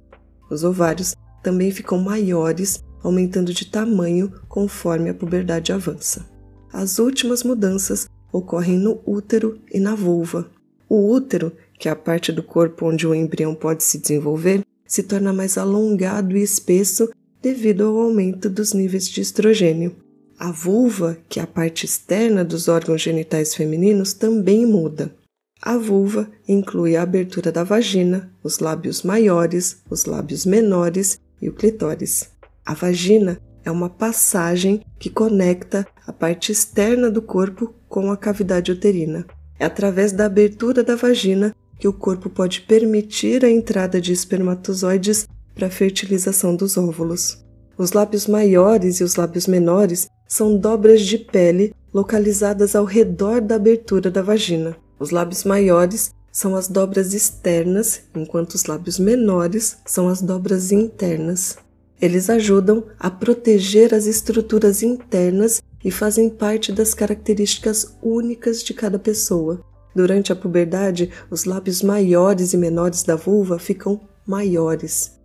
Os 0.51 0.65
ovários 0.65 1.15
também 1.43 1.71
ficam 1.71 1.99
maiores, 1.99 2.83
aumentando 3.03 3.53
de 3.53 3.67
tamanho 3.67 4.33
conforme 4.49 5.11
a 5.11 5.15
puberdade 5.15 5.73
avança. 5.73 6.27
As 6.73 6.99
últimas 6.99 7.43
mudanças 7.43 8.09
ocorrem 8.33 8.79
no 8.79 9.01
útero 9.07 9.61
e 9.73 9.79
na 9.79 9.95
vulva. 9.95 10.51
O 10.89 11.11
útero, 11.13 11.53
que 11.79 11.89
é 11.89 11.93
a 11.93 11.97
parte 11.97 12.33
do 12.33 12.43
corpo 12.43 12.87
onde 12.87 13.07
o 13.07 13.15
embrião 13.15 13.55
pode 13.55 13.83
se 13.83 13.99
desenvolver, 13.99 14.65
se 14.87 15.03
torna 15.03 15.33
mais 15.33 15.59
alongado 15.59 16.37
e 16.37 16.43
espesso 16.43 17.11
devido 17.43 17.85
ao 17.85 17.99
aumento 17.99 18.49
dos 18.49 18.73
níveis 18.73 19.09
de 19.09 19.21
estrogênio. 19.21 19.95
A 20.39 20.53
vulva, 20.53 21.17
que 21.29 21.41
é 21.41 21.43
a 21.43 21.47
parte 21.47 21.87
externa 21.87 22.45
dos 22.45 22.69
órgãos 22.69 23.01
genitais 23.01 23.55
femininos, 23.55 24.13
também 24.13 24.67
muda. 24.67 25.15
A 25.63 25.77
vulva 25.77 26.29
inclui 26.47 26.97
a 26.97 27.03
abertura 27.03 27.51
da 27.51 27.65
vagina, 27.65 28.31
os 28.43 28.59
lábios 28.59 29.03
maiores, 29.03 29.83
os 29.91 30.05
lábios 30.05 30.45
menores 30.45 31.19
e 31.41 31.49
o 31.49 31.53
clitóris. 31.53 32.31
A 32.65 32.75
vagina 32.75 33.41
é 33.65 33.71
uma 33.71 33.89
passagem 33.89 34.83
que 34.99 35.11
conecta 35.11 35.87
a 36.07 36.13
parte 36.13 36.53
externa 36.53 37.11
do 37.11 37.21
corpo 37.21 37.75
com 37.89 38.13
a 38.13 38.17
cavidade 38.17 38.71
uterina. 38.71 39.27
É 39.59 39.65
através 39.65 40.13
da 40.13 40.27
abertura 40.27 40.85
da 40.85 40.95
vagina 40.95 41.55
que 41.79 41.89
o 41.89 41.93
corpo 41.93 42.31
pode 42.31 42.61
permitir 42.63 43.45
a 43.45 43.51
entrada 43.51 44.01
de 44.01 44.13
espermatozoides 44.13 45.27
para 45.55 45.67
a 45.67 45.71
fertilização 45.71 46.55
dos 46.55 46.77
óvulos. 46.77 47.45
Os 47.77 47.93
lábios 47.93 48.27
maiores 48.27 49.01
e 49.01 49.05
os 49.05 49.17
lábios 49.17 49.47
menores 49.47 50.09
são 50.29 50.57
dobras 50.57 51.03
de 51.03 51.19
pele 51.19 51.75
localizadas 51.93 52.77
ao 52.77 52.85
redor 52.85 53.41
da 53.41 53.57
abertura 53.57 54.11
da 54.11 54.23
vagina. 54.23 54.77
Os 54.99 55.11
lábios 55.11 55.45
maiores 55.45 56.15
são 56.33 56.55
as 56.55 56.69
dobras 56.69 57.15
externas, 57.15 58.03
enquanto 58.15 58.55
os 58.55 58.65
lábios 58.65 58.99
menores 58.99 59.79
são 59.87 60.09
as 60.09 60.21
dobras 60.21 60.73
internas. 60.73 61.57
Eles 62.01 62.29
ajudam 62.29 62.85
a 62.99 63.11
proteger 63.11 63.95
as 63.95 64.07
estruturas 64.07 64.83
internas 64.83 65.63
e 65.83 65.91
fazem 65.91 66.29
parte 66.29 66.73
das 66.73 66.93
características 66.93 67.97
únicas 68.03 68.63
de 68.63 68.75
cada 68.75 68.99
pessoa. 68.99 69.61
Durante 69.95 70.31
a 70.31 70.37
puberdade, 70.37 71.11
os 71.31 71.45
lábios 71.45 71.83
maiores 71.83 72.53
e 72.53 72.57
menores 72.57 73.03
da 73.03 73.17
vulva 73.17 73.59
ficam 73.59 74.01
maiores. 74.27 75.19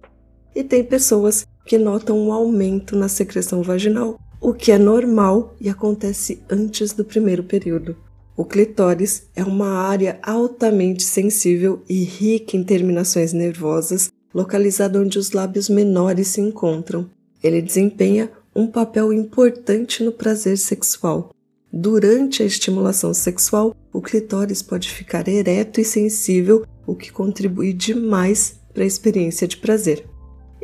E 0.55 0.63
tem 0.63 0.83
pessoas 0.83 1.45
que 1.65 1.77
notam 1.77 2.17
um 2.17 2.31
aumento 2.31 2.95
na 2.95 3.09
secreção 3.09 3.61
vaginal, 3.61 4.17
o 4.39 4.53
que 4.53 4.71
é 4.71 4.77
normal 4.77 5.55
e 5.59 5.69
acontece 5.69 6.41
antes 6.49 6.93
do 6.93 7.03
primeiro 7.03 7.43
período. 7.43 7.97
O 8.41 8.43
clitóris 8.43 9.27
é 9.35 9.43
uma 9.43 9.67
área 9.67 10.17
altamente 10.23 11.03
sensível 11.03 11.83
e 11.87 12.03
rica 12.03 12.57
em 12.57 12.63
terminações 12.63 13.33
nervosas 13.33 14.11
localizado 14.33 14.99
onde 14.99 15.19
os 15.19 15.29
lábios 15.29 15.69
menores 15.69 16.29
se 16.29 16.41
encontram. 16.41 17.07
Ele 17.43 17.61
desempenha 17.61 18.31
um 18.55 18.65
papel 18.65 19.13
importante 19.13 20.03
no 20.03 20.11
prazer 20.11 20.57
sexual. 20.57 21.29
Durante 21.71 22.41
a 22.41 22.45
estimulação 22.47 23.13
sexual, 23.13 23.75
o 23.93 24.01
clitóris 24.01 24.63
pode 24.63 24.89
ficar 24.89 25.27
ereto 25.27 25.79
e 25.79 25.85
sensível, 25.85 26.65
o 26.87 26.95
que 26.95 27.11
contribui 27.11 27.73
demais 27.73 28.55
para 28.73 28.81
a 28.81 28.87
experiência 28.87 29.47
de 29.47 29.57
prazer. 29.57 30.03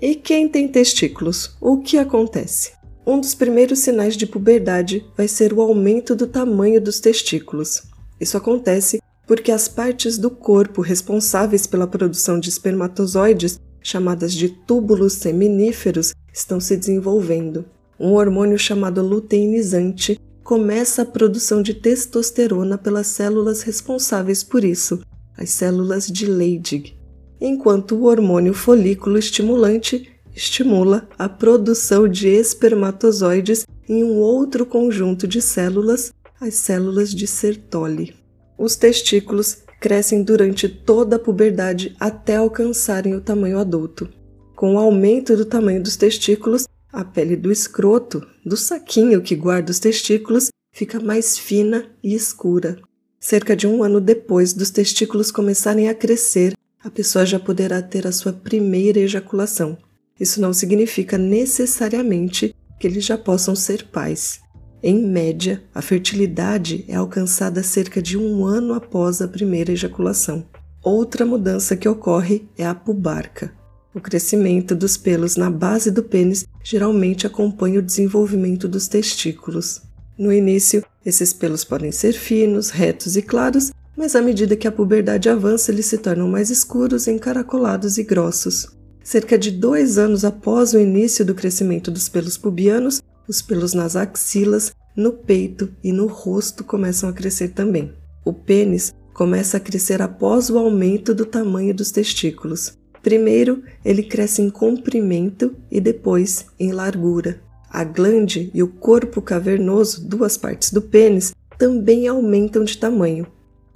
E 0.02 0.16
quem 0.16 0.50
tem 0.50 0.68
testículos? 0.68 1.56
O 1.62 1.78
que 1.78 2.00
acontece? 2.00 2.72
Um 3.08 3.22
dos 3.22 3.34
primeiros 3.34 3.80
sinais 3.80 4.18
de 4.18 4.28
puberdade 4.28 5.06
vai 5.16 5.30
ser 5.30 5.54
o 5.54 5.62
aumento 5.62 6.14
do 6.14 6.28
tamanho 6.28 6.82
dos 6.82 7.00
testículos. 7.00 7.84
Isso 8.20 8.36
acontece 8.36 9.02
porque 9.26 9.50
as 9.50 9.70
partes 9.70 10.18
do 10.18 10.30
corpo 10.30 10.82
responsáveis 10.82 11.66
pela 11.66 11.88
produção 11.88 12.38
de 12.38 12.50
espermatozoides, 12.50 13.62
chamadas 13.82 14.34
de 14.34 14.50
túbulos 14.50 15.14
seminíferos, 15.14 16.14
estão 16.34 16.60
se 16.60 16.76
desenvolvendo. 16.76 17.64
Um 17.98 18.12
hormônio 18.12 18.60
chamado 18.60 19.02
luteinizante 19.02 20.20
começa 20.44 21.04
a 21.04 21.06
produção 21.06 21.62
de 21.62 21.74
testosterona 21.74 22.78
pelas 22.78 23.08
células 23.08 23.62
responsáveis 23.62 24.44
por 24.44 24.66
isso, 24.66 25.00
as 25.38 25.50
células 25.52 26.08
de 26.08 26.26
Leydig, 26.26 26.98
enquanto 27.40 27.96
o 27.96 28.04
hormônio 28.04 28.54
folículo 28.54 29.18
estimulante 29.18 30.17
estimula 30.38 31.10
a 31.18 31.28
produção 31.28 32.08
de 32.08 32.28
espermatozoides 32.28 33.66
em 33.90 34.04
um 34.04 34.18
outro 34.18 34.68
conjunto 34.68 35.28
de 35.28 35.42
células, 35.42 36.14
as 36.40 36.54
células 36.54 37.10
de 37.10 37.26
Sertoli. 37.26 38.14
Os 38.56 38.76
testículos 38.76 39.64
crescem 39.82 40.22
durante 40.22 40.70
toda 40.70 41.16
a 41.16 41.20
puberdade 41.20 41.96
até 42.00 42.36
alcançarem 42.36 43.16
o 43.16 43.22
tamanho 43.22 43.58
adulto. 43.58 44.08
Com 44.56 44.76
o 44.76 44.78
aumento 44.78 45.36
do 45.36 45.44
tamanho 45.44 45.82
dos 45.82 45.96
testículos, 45.96 46.68
a 46.94 47.04
pele 47.04 47.36
do 47.36 47.52
escroto, 47.52 48.22
do 48.46 48.56
saquinho 48.56 49.24
que 49.24 49.36
guarda 49.36 49.72
os 49.72 49.80
testículos, 49.80 50.50
fica 50.72 51.00
mais 51.00 51.36
fina 51.38 51.90
e 52.04 52.14
escura. 52.14 52.80
Cerca 53.20 53.56
de 53.56 53.66
um 53.66 53.84
ano 53.84 54.00
depois 54.00 54.54
dos 54.54 54.70
testículos 54.70 55.32
começarem 55.32 55.90
a 55.90 55.96
crescer, 55.96 56.54
a 56.84 56.92
pessoa 56.92 57.26
já 57.26 57.40
poderá 57.40 57.82
ter 57.82 58.06
a 58.06 58.12
sua 58.12 58.32
primeira 58.32 59.00
ejaculação. 59.00 59.78
Isso 60.20 60.42
não 60.42 60.54
significa 60.54 61.18
necessariamente 61.18 62.56
que 62.80 62.88
eles 62.88 63.06
já 63.06 63.18
possam 63.18 63.56
ser 63.56 63.86
pais. 63.88 64.40
Em 64.82 65.02
média, 65.02 65.64
a 65.74 65.82
fertilidade 65.82 66.86
é 66.88 66.96
alcançada 66.96 67.64
cerca 67.64 68.02
de 68.02 68.18
um 68.18 68.46
ano 68.46 68.74
após 68.74 69.22
a 69.22 69.28
primeira 69.28 69.72
ejaculação. 69.72 70.46
Outra 70.84 71.26
mudança 71.26 71.76
que 71.76 71.90
ocorre 71.90 72.48
é 72.58 72.66
a 72.66 72.76
pubarca. 72.76 73.52
O 73.94 74.00
crescimento 74.00 74.76
dos 74.76 74.96
pelos 74.96 75.36
na 75.36 75.50
base 75.50 75.90
do 75.90 76.04
pênis 76.04 76.46
geralmente 76.64 77.26
acompanha 77.26 77.80
o 77.80 77.82
desenvolvimento 77.82 78.68
dos 78.68 78.88
testículos. 78.88 79.82
No 80.18 80.32
início, 80.32 80.86
esses 81.04 81.34
pelos 81.34 81.64
podem 81.64 81.92
ser 81.92 82.14
finos, 82.14 82.70
retos 82.70 83.18
e 83.18 83.24
claros, 83.24 83.72
mas 83.98 84.16
à 84.16 84.22
medida 84.22 84.56
que 84.56 84.68
a 84.68 84.72
puberdade 84.72 85.30
avança, 85.30 85.72
eles 85.72 85.88
se 85.88 85.98
tornam 85.98 86.28
mais 86.28 86.52
escuros, 86.52 87.08
encaracolados 87.08 87.98
e 87.98 88.04
grossos. 88.04 88.77
Cerca 89.08 89.38
de 89.38 89.52
dois 89.52 89.98
anos 89.98 90.26
após 90.26 90.74
o 90.74 90.78
início 90.78 91.24
do 91.24 91.34
crescimento 91.34 91.90
dos 91.90 92.10
pelos 92.10 92.38
pubianos, 92.38 93.02
os 93.26 93.42
pelos 93.42 93.74
nas 93.74 93.96
axilas, 93.96 94.74
no 94.98 95.14
peito 95.14 95.74
e 95.82 95.94
no 95.94 96.08
rosto 96.08 96.62
começam 96.62 97.08
a 97.08 97.14
crescer 97.14 97.54
também. 97.54 97.94
O 98.26 98.34
pênis 98.34 98.94
começa 99.14 99.56
a 99.56 99.60
crescer 99.62 100.02
após 100.02 100.50
o 100.50 100.58
aumento 100.58 101.16
do 101.16 101.26
tamanho 101.26 101.74
dos 101.74 101.90
testículos. 101.90 102.78
Primeiro, 103.02 103.64
ele 103.86 104.04
cresce 104.04 104.42
em 104.42 104.50
comprimento 104.50 105.56
e 105.72 105.80
depois 105.80 106.48
em 106.60 106.74
largura. 106.74 107.40
A 107.70 107.86
glande 107.86 108.52
e 108.54 108.62
o 108.62 108.68
corpo 108.68 109.22
cavernoso, 109.22 110.06
duas 110.06 110.36
partes 110.36 110.70
do 110.70 110.82
pênis, 110.82 111.34
também 111.58 112.10
aumentam 112.10 112.66
de 112.66 112.78
tamanho. 112.78 113.26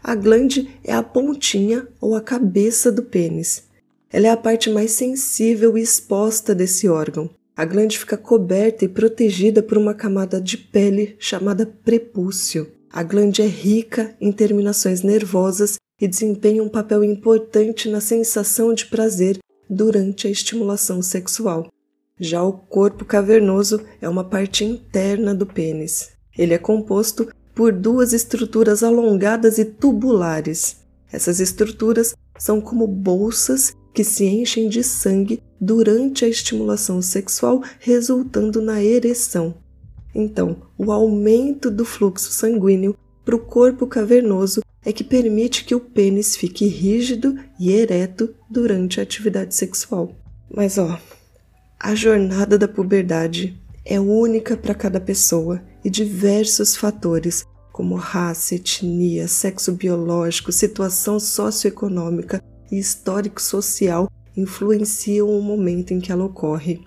A 0.03 0.13
glande 0.13 0.67
é 0.83 0.91
a 0.91 1.01
pontinha 1.01 1.87
ou 2.01 2.17
a 2.17 2.21
cabeça 2.21 2.91
do 2.91 3.03
pênis. 3.03 3.70
Ela 4.11 4.27
é 4.27 4.29
a 4.29 4.37
parte 4.37 4.69
mais 4.69 4.91
sensível 4.91 5.77
e 5.77 5.81
exposta 5.81 6.53
desse 6.53 6.89
órgão. 6.89 7.29
A 7.55 7.63
glande 7.63 7.97
fica 7.97 8.17
coberta 8.17 8.83
e 8.83 8.89
protegida 8.89 9.63
por 9.63 9.77
uma 9.77 9.93
camada 9.93 10.41
de 10.41 10.57
pele 10.57 11.15
chamada 11.17 11.65
prepúcio. 11.65 12.71
A 12.91 13.03
glande 13.03 13.41
é 13.41 13.45
rica 13.45 14.15
em 14.19 14.31
terminações 14.31 15.01
nervosas 15.01 15.77
e 15.99 16.07
desempenha 16.07 16.63
um 16.63 16.67
papel 16.67 17.03
importante 17.03 17.87
na 17.87 18.01
sensação 18.01 18.73
de 18.73 18.87
prazer 18.87 19.37
durante 19.69 20.27
a 20.27 20.29
estimulação 20.29 21.01
sexual. 21.01 21.67
Já 22.19 22.43
o 22.43 22.51
corpo 22.51 23.05
cavernoso 23.05 23.81
é 24.01 24.09
uma 24.09 24.23
parte 24.23 24.65
interna 24.65 25.33
do 25.33 25.45
pênis. 25.45 26.09
Ele 26.37 26.53
é 26.53 26.57
composto 26.57 27.29
por 27.55 27.71
duas 27.71 28.11
estruturas 28.11 28.83
alongadas 28.83 29.57
e 29.57 29.65
tubulares. 29.65 30.77
Essas 31.11 31.39
estruturas 31.39 32.13
são 32.37 32.59
como 32.59 32.87
bolsas 32.87 33.73
que 33.93 34.03
se 34.03 34.25
enchem 34.25 34.69
de 34.69 34.83
sangue 34.83 35.41
durante 35.59 36.25
a 36.25 36.27
estimulação 36.27 37.01
sexual, 37.01 37.61
resultando 37.79 38.61
na 38.61 38.83
ereção. 38.83 39.53
Então, 40.13 40.57
o 40.77 40.91
aumento 40.91 41.69
do 41.69 41.85
fluxo 41.85 42.31
sanguíneo 42.31 42.95
para 43.23 43.35
o 43.35 43.39
corpo 43.39 43.85
cavernoso 43.87 44.61
é 44.83 44.91
que 44.91 45.03
permite 45.03 45.63
que 45.63 45.75
o 45.75 45.79
pênis 45.79 46.35
fique 46.35 46.65
rígido 46.65 47.37
e 47.59 47.71
ereto 47.71 48.33
durante 48.49 48.99
a 48.99 49.03
atividade 49.03 49.55
sexual. 49.55 50.15
Mas 50.49 50.77
ó, 50.77 50.99
a 51.79 51.95
jornada 51.95 52.57
da 52.57 52.67
puberdade 52.67 53.59
é 53.85 53.99
única 53.99 54.57
para 54.57 54.73
cada 54.73 54.99
pessoa 54.99 55.61
e 55.83 55.89
diversos 55.89 56.75
fatores, 56.75 57.45
como 57.71 57.95
raça, 57.95 58.55
etnia, 58.55 59.27
sexo 59.27 59.71
biológico, 59.71 60.51
situação 60.51 61.19
socioeconômica 61.19 62.43
e 62.71 62.79
histórico-social, 62.79 64.09
influenciam 64.35 65.29
o 65.29 65.41
momento 65.41 65.91
em 65.91 65.99
que 65.99 66.11
ela 66.11 66.23
ocorre. 66.23 66.81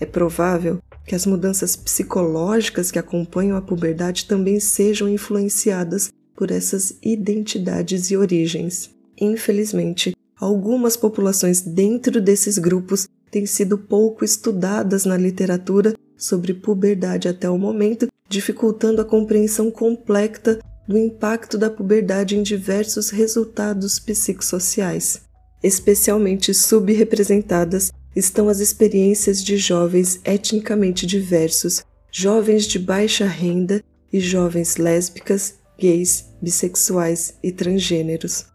É 0.00 0.06
provável 0.06 0.80
que 1.06 1.14
as 1.14 1.24
mudanças 1.24 1.74
psicológicas 1.74 2.90
que 2.90 2.98
acompanham 2.98 3.56
a 3.56 3.62
puberdade 3.62 4.26
também 4.26 4.60
sejam 4.60 5.08
influenciadas 5.08 6.12
por 6.36 6.50
essas 6.50 6.96
identidades 7.02 8.10
e 8.10 8.16
origens. 8.16 8.90
Infelizmente, 9.20 10.14
algumas 10.38 10.96
populações 10.96 11.60
dentro 11.60 12.20
desses 12.20 12.58
grupos 12.58 13.08
têm 13.30 13.46
sido 13.46 13.76
pouco 13.76 14.24
estudadas 14.24 15.04
na 15.04 15.16
literatura 15.16 15.94
sobre 16.16 16.54
puberdade 16.54 17.28
até 17.28 17.48
o 17.48 17.58
momento, 17.58 18.08
dificultando 18.28 19.00
a 19.00 19.04
compreensão 19.04 19.70
completa 19.70 20.58
do 20.86 20.96
impacto 20.96 21.58
da 21.58 21.68
puberdade 21.68 22.36
em 22.36 22.42
diversos 22.42 23.10
resultados 23.10 23.98
psicossociais. 23.98 25.27
Especialmente 25.62 26.54
subrepresentadas 26.54 27.92
estão 28.14 28.48
as 28.48 28.60
experiências 28.60 29.42
de 29.42 29.56
jovens 29.56 30.20
etnicamente 30.24 31.06
diversos, 31.06 31.84
jovens 32.10 32.66
de 32.66 32.78
baixa 32.78 33.26
renda 33.26 33.82
e 34.12 34.20
jovens 34.20 34.76
lésbicas, 34.76 35.54
gays, 35.78 36.26
bissexuais 36.40 37.34
e 37.42 37.52
transgêneros. 37.52 38.46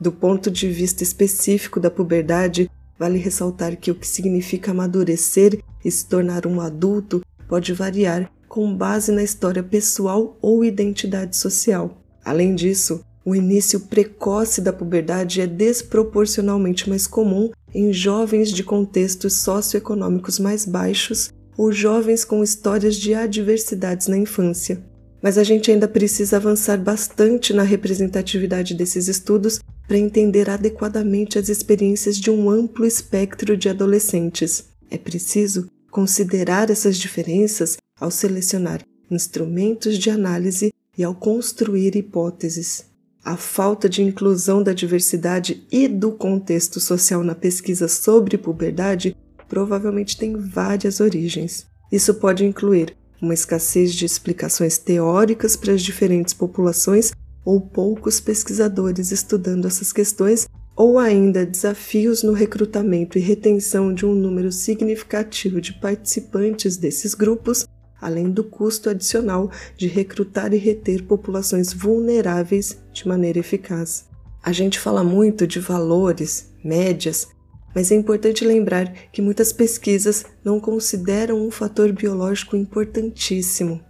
Do 0.00 0.10
ponto 0.10 0.50
de 0.50 0.68
vista 0.68 1.02
específico 1.02 1.78
da 1.78 1.90
puberdade, 1.90 2.70
vale 2.98 3.18
ressaltar 3.18 3.76
que 3.76 3.90
o 3.90 3.94
que 3.94 4.06
significa 4.06 4.70
amadurecer 4.70 5.62
e 5.84 5.90
se 5.90 6.08
tornar 6.08 6.46
um 6.46 6.60
adulto 6.60 7.22
pode 7.48 7.72
variar 7.72 8.30
com 8.48 8.74
base 8.74 9.12
na 9.12 9.22
história 9.22 9.62
pessoal 9.62 10.36
ou 10.40 10.64
identidade 10.64 11.36
social. 11.36 12.02
Além 12.24 12.54
disso, 12.54 13.04
o 13.24 13.34
início 13.34 13.80
precoce 13.80 14.60
da 14.60 14.72
puberdade 14.72 15.40
é 15.40 15.46
desproporcionalmente 15.46 16.88
mais 16.88 17.06
comum 17.06 17.50
em 17.74 17.92
jovens 17.92 18.50
de 18.50 18.64
contextos 18.64 19.34
socioeconômicos 19.34 20.38
mais 20.38 20.64
baixos 20.64 21.30
ou 21.56 21.70
jovens 21.70 22.24
com 22.24 22.42
histórias 22.42 22.96
de 22.96 23.14
adversidades 23.14 24.08
na 24.08 24.16
infância 24.16 24.82
mas 25.22 25.38
a 25.38 25.44
gente 25.44 25.70
ainda 25.70 25.86
precisa 25.86 26.36
avançar 26.36 26.76
bastante 26.76 27.54
na 27.54 27.62
representatividade 27.62 28.74
desses 28.74 29.06
estudos 29.06 29.60
para 29.86 29.96
entender 29.96 30.50
adequadamente 30.50 31.38
as 31.38 31.48
experiências 31.48 32.16
de 32.16 32.28
um 32.30 32.50
amplo 32.50 32.84
espectro 32.84 33.56
de 33.56 33.68
adolescentes. 33.68 34.64
É 34.90 34.98
preciso 34.98 35.68
considerar 35.90 36.70
essas 36.70 36.96
diferenças 36.96 37.76
ao 38.00 38.10
selecionar 38.10 38.82
instrumentos 39.10 39.96
de 39.96 40.10
análise 40.10 40.72
e 40.98 41.04
ao 41.04 41.14
construir 41.14 41.94
hipóteses. 41.94 42.91
A 43.24 43.36
falta 43.36 43.88
de 43.88 44.02
inclusão 44.02 44.64
da 44.64 44.72
diversidade 44.72 45.64
e 45.70 45.86
do 45.86 46.10
contexto 46.10 46.80
social 46.80 47.22
na 47.22 47.36
pesquisa 47.36 47.86
sobre 47.86 48.36
puberdade 48.36 49.16
provavelmente 49.48 50.16
tem 50.16 50.36
várias 50.36 50.98
origens. 50.98 51.66
Isso 51.90 52.14
pode 52.14 52.44
incluir 52.44 52.96
uma 53.20 53.32
escassez 53.32 53.94
de 53.94 54.04
explicações 54.04 54.76
teóricas 54.76 55.54
para 55.54 55.72
as 55.72 55.82
diferentes 55.82 56.34
populações 56.34 57.12
ou 57.44 57.60
poucos 57.60 58.18
pesquisadores 58.18 59.12
estudando 59.12 59.66
essas 59.66 59.92
questões, 59.92 60.48
ou 60.74 60.98
ainda 60.98 61.46
desafios 61.46 62.22
no 62.22 62.32
recrutamento 62.32 63.18
e 63.18 63.20
retenção 63.20 63.92
de 63.92 64.06
um 64.06 64.14
número 64.14 64.50
significativo 64.50 65.60
de 65.60 65.74
participantes 65.74 66.76
desses 66.76 67.14
grupos, 67.14 67.66
além 68.02 68.30
do 68.30 68.42
custo 68.42 68.90
adicional 68.90 69.50
de 69.76 69.86
recrutar 69.86 70.52
e 70.52 70.58
reter 70.58 71.04
populações 71.04 71.72
vulneráveis 71.72 72.76
de 72.92 73.06
maneira 73.06 73.38
eficaz. 73.38 74.06
A 74.42 74.50
gente 74.50 74.78
fala 74.78 75.04
muito 75.04 75.46
de 75.46 75.60
valores, 75.60 76.50
médias, 76.64 77.28
mas 77.74 77.90
é 77.90 77.94
importante 77.94 78.44
lembrar 78.44 78.92
que 79.12 79.22
muitas 79.22 79.52
pesquisas 79.52 80.26
não 80.44 80.60
consideram 80.60 81.46
um 81.46 81.50
fator 81.50 81.92
biológico 81.92 82.56
importantíssimo: 82.56 83.80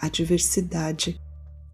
a 0.00 0.08
diversidade. 0.08 1.20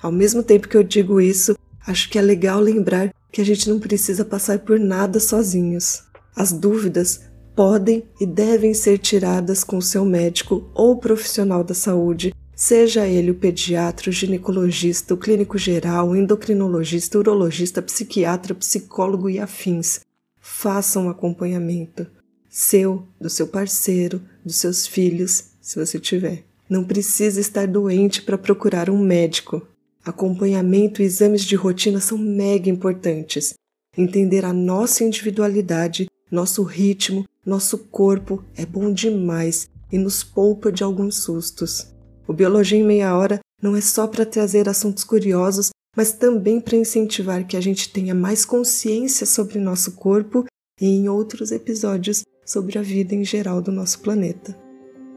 Ao 0.03 0.11
mesmo 0.11 0.43
tempo 0.43 0.67
que 0.67 0.77
eu 0.77 0.83
digo 0.83 1.21
isso, 1.21 1.57
acho 1.87 2.09
que 2.11 2.19
é 2.19 2.23
legal 2.23 2.59
lembrar 2.59 3.15
que 3.31 3.41
a 3.41 3.45
gente 3.45 3.69
não 3.69 3.79
precisa 3.79 4.25
passar 4.25 4.59
por 4.61 4.79
nada 4.81 5.21
sozinhos. 5.21 6.03
As 6.35 6.53
dúvidas 6.53 7.21
podem 7.55 8.05
e 8.21 8.27
devem 8.27 8.75
ser 8.75 8.99
tiradas 8.99 9.62
com 9.62 9.81
seu 9.81 10.05
médico 10.05 10.71
ou 10.75 10.97
profissional 10.97 11.62
da 11.62 11.75
saúde, 11.75 12.35
seja 12.55 13.07
ele 13.07 13.31
o 13.31 13.35
pediatra, 13.35 14.11
o 14.11 14.12
ginecologista, 14.12 15.15
o 15.15 15.17
clínico 15.17 15.59
geral, 15.59 16.11
o 16.11 16.17
endocrinologista, 16.17 17.19
urologista, 17.19 17.83
psiquiatra, 17.83 18.55
psicólogo 18.55 19.29
e 19.29 19.38
afins 19.38 20.01
faça 20.43 20.99
um 20.99 21.09
acompanhamento 21.09 22.07
seu, 22.51 23.07
do 23.19 23.31
seu 23.31 23.47
parceiro, 23.47 24.21
dos 24.45 24.57
seus 24.57 24.87
filhos, 24.87 25.45
se 25.61 25.79
você 25.79 25.99
tiver. 25.99 26.45
Não 26.69 26.85
precisa 26.85 27.41
estar 27.41 27.67
doente 27.67 28.21
para 28.21 28.37
procurar 28.37 28.91
um 28.91 28.99
médico. 28.99 29.67
Acompanhamento 30.05 31.01
e 31.01 31.05
exames 31.05 31.45
de 31.45 31.55
rotina 31.55 32.01
são 32.01 32.19
mega 32.19 32.69
importantes. 32.69 33.55
Entender 33.97 34.45
a 34.45 34.53
nossa 34.53 35.05
individualidade, 35.05 36.09
nosso 36.31 36.62
ritmo, 36.62 37.25
nosso 37.45 37.79
corpo 37.79 38.45
é 38.57 38.65
bom 38.65 38.93
demais 38.93 39.69
e 39.91 39.99
nos 39.99 40.23
poupa 40.23 40.71
de 40.71 40.83
alguns 40.83 41.17
sustos. 41.17 41.87
O 42.27 42.33
Biologia 42.33 42.79
em 42.79 42.85
Meia 42.85 43.17
Hora 43.17 43.41
não 43.61 43.77
é 43.77 43.81
só 43.81 44.07
para 44.07 44.25
trazer 44.25 44.69
assuntos 44.69 45.05
curiosos 45.05 45.71
mas 45.97 46.13
também 46.13 46.61
para 46.61 46.77
incentivar 46.77 47.47
que 47.47 47.57
a 47.57 47.61
gente 47.61 47.93
tenha 47.93 48.15
mais 48.15 48.45
consciência 48.45 49.27
sobre 49.27 49.59
nosso 49.59 49.93
corpo 49.93 50.45
e 50.81 50.87
em 50.87 51.09
outros 51.09 51.53
episódios 51.53 52.23
sobre 52.45 52.79
a 52.79 52.83
vida 52.83 53.15
em 53.15 53.25
geral 53.25 53.61
do 53.61 53.71
nosso 53.71 54.01
planeta. 54.01 54.57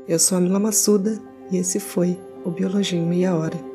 Eu 0.07 0.19
sou 0.19 0.37
a 0.37 0.41
Mila 0.41 0.59
Massuda 0.59 1.19
e 1.51 1.57
esse 1.57 1.79
foi 1.79 2.19
o 2.43 2.51
Biologia 2.51 2.99
em 2.99 3.05
Meia 3.05 3.33
Hora. 3.35 3.74